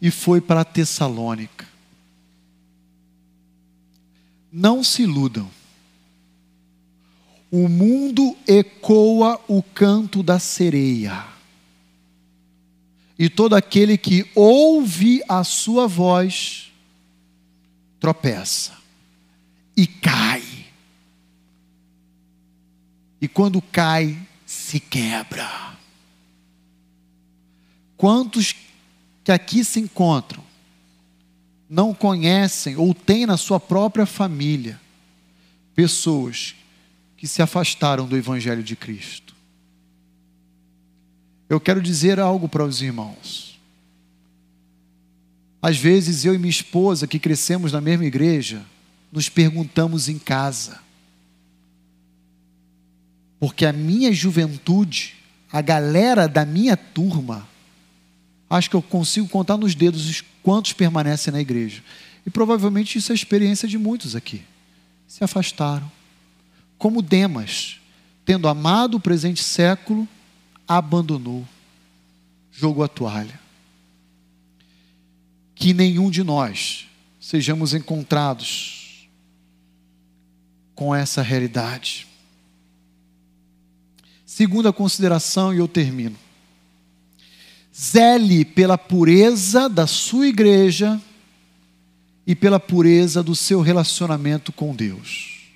e 0.00 0.12
foi 0.12 0.40
para 0.40 0.64
Tessalônica. 0.64 1.63
Não 4.56 4.84
se 4.84 5.02
iludam. 5.02 5.50
O 7.50 7.68
mundo 7.68 8.36
ecoa 8.46 9.40
o 9.48 9.60
canto 9.60 10.22
da 10.22 10.38
sereia. 10.38 11.26
E 13.18 13.28
todo 13.28 13.56
aquele 13.56 13.98
que 13.98 14.30
ouve 14.32 15.20
a 15.28 15.42
sua 15.42 15.88
voz 15.88 16.72
tropeça 17.98 18.78
e 19.76 19.88
cai. 19.88 20.44
E 23.20 23.26
quando 23.26 23.60
cai, 23.60 24.16
se 24.46 24.78
quebra. 24.78 25.76
Quantos 27.96 28.54
que 29.24 29.32
aqui 29.32 29.64
se 29.64 29.80
encontram 29.80 30.43
não 31.74 31.92
conhecem 31.92 32.76
ou 32.76 32.94
têm 32.94 33.26
na 33.26 33.36
sua 33.36 33.58
própria 33.58 34.06
família 34.06 34.80
pessoas 35.74 36.54
que 37.16 37.26
se 37.26 37.42
afastaram 37.42 38.06
do 38.06 38.16
Evangelho 38.16 38.62
de 38.62 38.76
Cristo? 38.76 39.34
Eu 41.48 41.58
quero 41.60 41.82
dizer 41.82 42.20
algo 42.20 42.48
para 42.48 42.64
os 42.64 42.80
irmãos. 42.80 43.58
Às 45.60 45.76
vezes 45.76 46.24
eu 46.24 46.32
e 46.32 46.38
minha 46.38 46.48
esposa, 46.48 47.08
que 47.08 47.18
crescemos 47.18 47.72
na 47.72 47.80
mesma 47.80 48.04
igreja, 48.04 48.64
nos 49.10 49.28
perguntamos 49.28 50.08
em 50.08 50.18
casa: 50.18 50.80
porque 53.40 53.66
a 53.66 53.72
minha 53.72 54.12
juventude, 54.12 55.16
a 55.50 55.60
galera 55.60 56.28
da 56.28 56.46
minha 56.46 56.76
turma, 56.76 57.48
acho 58.48 58.70
que 58.70 58.76
eu 58.76 58.82
consigo 58.82 59.28
contar 59.28 59.56
nos 59.56 59.74
dedos 59.74 60.08
os 60.08 60.22
quantos 60.42 60.72
permanecem 60.72 61.32
na 61.32 61.40
igreja. 61.40 61.82
E 62.26 62.30
provavelmente 62.30 62.98
isso 62.98 63.12
é 63.12 63.14
a 63.14 63.16
experiência 63.16 63.68
de 63.68 63.78
muitos 63.78 64.16
aqui. 64.16 64.42
Se 65.06 65.22
afastaram. 65.22 65.90
Como 66.78 67.02
Demas, 67.02 67.78
tendo 68.24 68.48
amado 68.48 68.96
o 68.96 69.00
presente 69.00 69.42
século, 69.42 70.08
abandonou, 70.66 71.46
jogou 72.50 72.84
a 72.84 72.88
toalha. 72.88 73.38
Que 75.54 75.72
nenhum 75.72 76.10
de 76.10 76.22
nós 76.22 76.86
sejamos 77.20 77.74
encontrados 77.74 79.08
com 80.74 80.94
essa 80.94 81.22
realidade. 81.22 82.06
Segunda 84.26 84.72
consideração, 84.72 85.54
e 85.54 85.58
eu 85.58 85.68
termino. 85.68 86.16
Zele 87.76 88.44
pela 88.44 88.78
pureza 88.78 89.68
da 89.68 89.86
sua 89.86 90.28
igreja 90.28 91.00
e 92.24 92.34
pela 92.34 92.60
pureza 92.60 93.22
do 93.22 93.34
seu 93.34 93.60
relacionamento 93.60 94.52
com 94.52 94.74
Deus. 94.74 95.50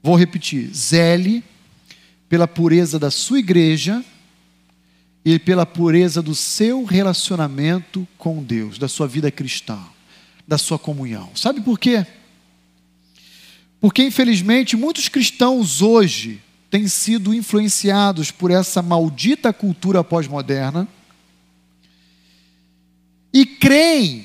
Vou 0.00 0.14
repetir: 0.14 0.70
zele 0.72 1.42
pela 2.28 2.46
pureza 2.46 2.98
da 2.98 3.10
sua 3.10 3.40
igreja 3.40 4.04
e 5.24 5.38
pela 5.38 5.66
pureza 5.66 6.22
do 6.22 6.34
seu 6.34 6.84
relacionamento 6.84 8.06
com 8.16 8.42
Deus, 8.42 8.78
da 8.78 8.88
sua 8.88 9.08
vida 9.08 9.30
cristã, 9.30 9.78
da 10.46 10.56
sua 10.56 10.78
comunhão. 10.78 11.30
Sabe 11.34 11.60
por 11.60 11.78
quê? 11.78 12.06
Porque, 13.80 14.04
infelizmente, 14.04 14.76
muitos 14.76 15.08
cristãos 15.08 15.82
hoje 15.82 16.40
têm 16.72 16.88
sido 16.88 17.34
influenciados 17.34 18.30
por 18.30 18.50
essa 18.50 18.80
maldita 18.80 19.52
cultura 19.52 20.02
pós-moderna 20.02 20.88
e 23.30 23.44
creem 23.44 24.24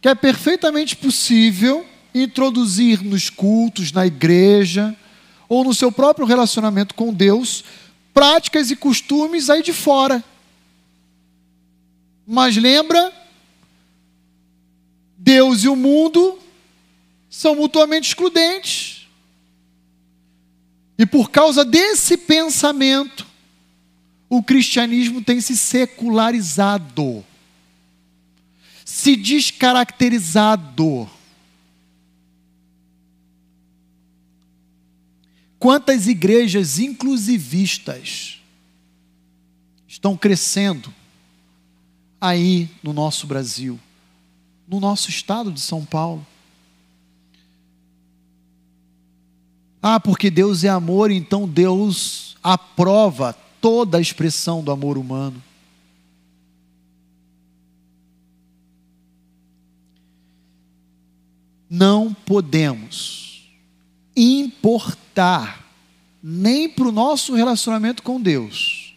que 0.00 0.08
é 0.08 0.14
perfeitamente 0.14 0.94
possível 0.94 1.84
introduzir 2.14 3.02
nos 3.02 3.28
cultos, 3.28 3.90
na 3.90 4.06
igreja 4.06 4.96
ou 5.48 5.64
no 5.64 5.74
seu 5.74 5.90
próprio 5.90 6.24
relacionamento 6.24 6.94
com 6.94 7.12
Deus 7.12 7.64
práticas 8.14 8.70
e 8.70 8.76
costumes 8.76 9.50
aí 9.50 9.60
de 9.60 9.72
fora. 9.72 10.22
Mas 12.24 12.56
lembra, 12.56 13.12
Deus 15.18 15.64
e 15.64 15.68
o 15.68 15.74
mundo 15.74 16.38
são 17.28 17.56
mutuamente 17.56 18.10
excludentes. 18.10 18.99
E 21.00 21.06
por 21.06 21.30
causa 21.30 21.64
desse 21.64 22.14
pensamento, 22.18 23.26
o 24.28 24.42
cristianismo 24.42 25.24
tem 25.24 25.40
se 25.40 25.56
secularizado, 25.56 27.24
se 28.84 29.16
descaracterizado. 29.16 31.08
Quantas 35.58 36.06
igrejas 36.06 36.78
inclusivistas 36.78 38.38
estão 39.88 40.14
crescendo 40.18 40.92
aí 42.20 42.68
no 42.82 42.92
nosso 42.92 43.26
Brasil, 43.26 43.80
no 44.68 44.78
nosso 44.78 45.08
estado 45.08 45.50
de 45.50 45.62
São 45.62 45.82
Paulo? 45.82 46.26
Ah, 49.82 49.98
porque 49.98 50.30
Deus 50.30 50.62
é 50.62 50.68
amor, 50.68 51.10
então 51.10 51.48
Deus 51.48 52.36
aprova 52.42 53.32
toda 53.60 53.98
a 53.98 54.00
expressão 54.00 54.62
do 54.62 54.70
amor 54.70 54.98
humano. 54.98 55.42
Não 61.68 62.12
podemos 62.12 63.48
importar 64.14 65.64
nem 66.22 66.68
para 66.68 66.88
o 66.88 66.92
nosso 66.92 67.34
relacionamento 67.34 68.02
com 68.02 68.20
Deus, 68.20 68.94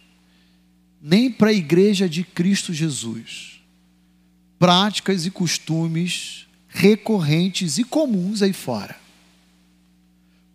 nem 1.02 1.32
para 1.32 1.50
a 1.50 1.54
igreja 1.54 2.10
de 2.10 2.24
Cristo 2.24 2.74
Jesus, 2.74 3.62
práticas 4.58 5.26
e 5.26 5.32
costumes 5.32 6.48
recorrentes 6.68 7.78
e 7.78 7.84
comuns 7.84 8.42
aí 8.42 8.52
fora. 8.52 9.03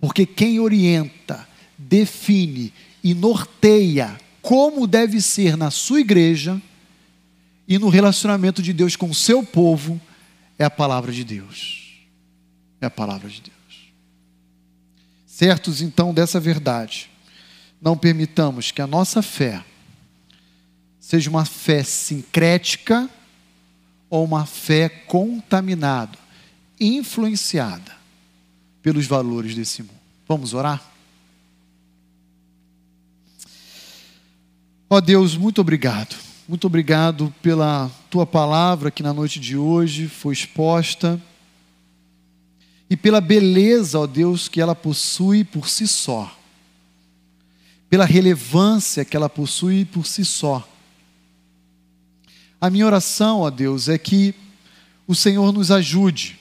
Porque 0.00 0.24
quem 0.24 0.60
orienta, 0.60 1.46
define 1.76 2.72
e 3.02 3.14
norteia 3.14 4.18
como 4.42 4.86
deve 4.86 5.20
ser 5.20 5.56
na 5.56 5.70
sua 5.70 6.00
igreja 6.00 6.60
e 7.66 7.78
no 7.78 7.88
relacionamento 7.88 8.62
de 8.62 8.72
Deus 8.72 8.96
com 8.96 9.10
o 9.10 9.14
seu 9.14 9.44
povo 9.44 10.00
é 10.58 10.64
a 10.64 10.70
palavra 10.70 11.12
de 11.12 11.22
Deus. 11.22 11.98
É 12.80 12.86
a 12.86 12.90
palavra 12.90 13.28
de 13.28 13.42
Deus. 13.42 13.92
Certos 15.26 15.82
então 15.82 16.14
dessa 16.14 16.40
verdade, 16.40 17.10
não 17.80 17.96
permitamos 17.96 18.70
que 18.70 18.80
a 18.80 18.86
nossa 18.86 19.22
fé 19.22 19.64
seja 20.98 21.30
uma 21.30 21.44
fé 21.44 21.82
sincrética 21.82 23.08
ou 24.10 24.24
uma 24.24 24.46
fé 24.46 24.88
contaminada, 24.88 26.18
influenciada 26.80 27.97
pelos 28.82 29.06
valores 29.06 29.54
desse 29.54 29.82
mundo. 29.82 29.98
Vamos 30.26 30.54
orar? 30.54 30.82
Ó 34.90 34.96
oh 34.96 35.00
Deus, 35.00 35.36
muito 35.36 35.60
obrigado. 35.60 36.16
Muito 36.48 36.66
obrigado 36.66 37.32
pela 37.42 37.90
tua 38.08 38.26
palavra 38.26 38.90
que 38.90 39.02
na 39.02 39.12
noite 39.12 39.38
de 39.38 39.56
hoje 39.56 40.08
foi 40.08 40.32
exposta 40.32 41.20
e 42.88 42.96
pela 42.96 43.20
beleza, 43.20 43.98
ó 43.98 44.06
Deus, 44.06 44.48
que 44.48 44.60
ela 44.60 44.74
possui 44.74 45.44
por 45.44 45.68
si 45.68 45.86
só, 45.86 46.34
pela 47.90 48.06
relevância 48.06 49.04
que 49.04 49.14
ela 49.14 49.28
possui 49.28 49.84
por 49.84 50.06
si 50.06 50.24
só. 50.24 50.66
A 52.58 52.70
minha 52.70 52.86
oração, 52.86 53.40
ó 53.40 53.50
Deus, 53.50 53.88
é 53.88 53.98
que 53.98 54.34
o 55.06 55.14
Senhor 55.14 55.52
nos 55.52 55.70
ajude 55.70 56.38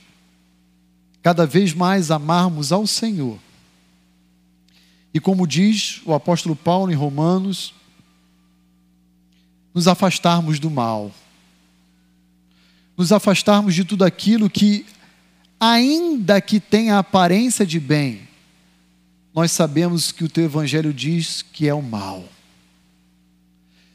cada 1.27 1.45
vez 1.45 1.73
mais 1.73 2.09
amarmos 2.09 2.71
ao 2.71 2.87
Senhor. 2.87 3.37
E 5.13 5.19
como 5.19 5.45
diz 5.45 6.01
o 6.05 6.13
apóstolo 6.13 6.55
Paulo 6.55 6.89
em 6.89 6.95
Romanos, 6.95 7.73
nos 9.73 9.89
afastarmos 9.89 10.57
do 10.57 10.71
mal, 10.71 11.11
nos 12.95 13.11
afastarmos 13.11 13.75
de 13.75 13.83
tudo 13.83 14.05
aquilo 14.05 14.49
que, 14.49 14.85
ainda 15.59 16.39
que 16.39 16.61
tenha 16.61 16.95
a 16.95 16.99
aparência 16.99 17.65
de 17.65 17.77
bem, 17.77 18.25
nós 19.35 19.51
sabemos 19.51 20.13
que 20.13 20.23
o 20.23 20.29
teu 20.29 20.45
evangelho 20.45 20.93
diz 20.93 21.41
que 21.41 21.67
é 21.67 21.73
o 21.73 21.81
mal. 21.81 22.23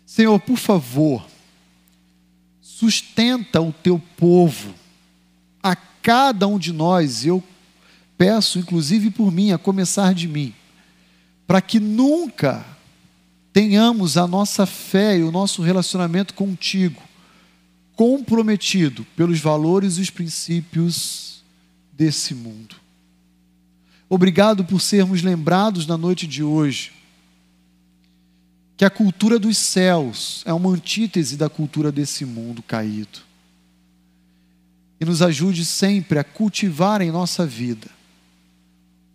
Senhor, 0.05 0.39
por 0.39 0.59
favor, 0.59 1.27
sustenta 2.61 3.59
o 3.59 3.73
teu 3.73 3.99
povo 4.19 4.83
cada 6.03 6.47
um 6.47 6.59
de 6.59 6.73
nós, 6.73 7.25
eu 7.25 7.43
peço, 8.19 8.59
inclusive 8.59 9.11
por 9.11 9.31
mim, 9.31 9.53
a 9.53 9.59
começar 9.59 10.13
de 10.13 10.29
mim, 10.29 10.53
para 11.47 11.61
que 11.61 11.79
nunca 11.79 12.65
tenhamos 13.53 14.17
a 14.17 14.27
nossa 14.27 14.67
fé 14.67 15.19
e 15.19 15.23
o 15.23 15.31
nosso 15.31 15.63
relacionamento 15.63 16.35
contigo 16.35 17.03
comprometido 17.95 19.07
pelos 19.15 19.39
valores 19.39 19.99
e 19.99 20.01
os 20.01 20.11
princípios 20.11 21.43
desse 21.93 22.35
mundo. 22.35 22.77
Obrigado 24.09 24.65
por 24.65 24.81
sermos 24.81 25.23
lembrados 25.23 25.87
na 25.87 25.97
noite 25.97 26.27
de 26.27 26.43
hoje 26.43 26.93
que 28.77 28.85
a 28.85 28.91
cultura 28.91 29.39
dos 29.39 29.57
céus 29.59 30.43
é 30.45 30.53
uma 30.53 30.71
antítese 30.71 31.37
da 31.37 31.49
cultura 31.49 31.93
desse 31.93 32.25
mundo 32.25 32.63
caído. 32.63 33.21
E 35.03 35.05
nos 35.05 35.21
ajude 35.21 35.65
sempre 35.65 36.21
a 36.21 36.23
cultivar 36.23 37.03
em 37.03 37.11
nossa 37.11 37.45
vida 37.45 37.91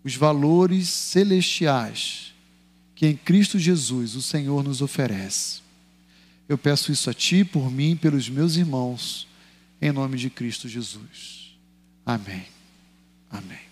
os 0.04 0.18
valores 0.18 0.90
celestiais 0.90 2.34
que 2.94 3.08
em 3.08 3.16
Cristo 3.16 3.58
Jesus 3.58 4.14
o 4.14 4.22
Senhor 4.22 4.66
nos 4.66 4.82
oferece. 4.82 5.62
Eu 6.50 6.58
peço 6.58 6.92
isso 6.92 7.10
a 7.10 7.14
Ti, 7.14 7.46
por 7.46 7.72
mim, 7.72 7.96
pelos 7.96 8.28
meus 8.28 8.58
irmãos, 8.58 9.30
em 9.82 9.94
nome 9.94 10.18
de 10.18 10.30
Cristo 10.30 10.68
Jesus. 10.68 11.58
Amém. 12.06 12.44
Amém. 13.32 13.66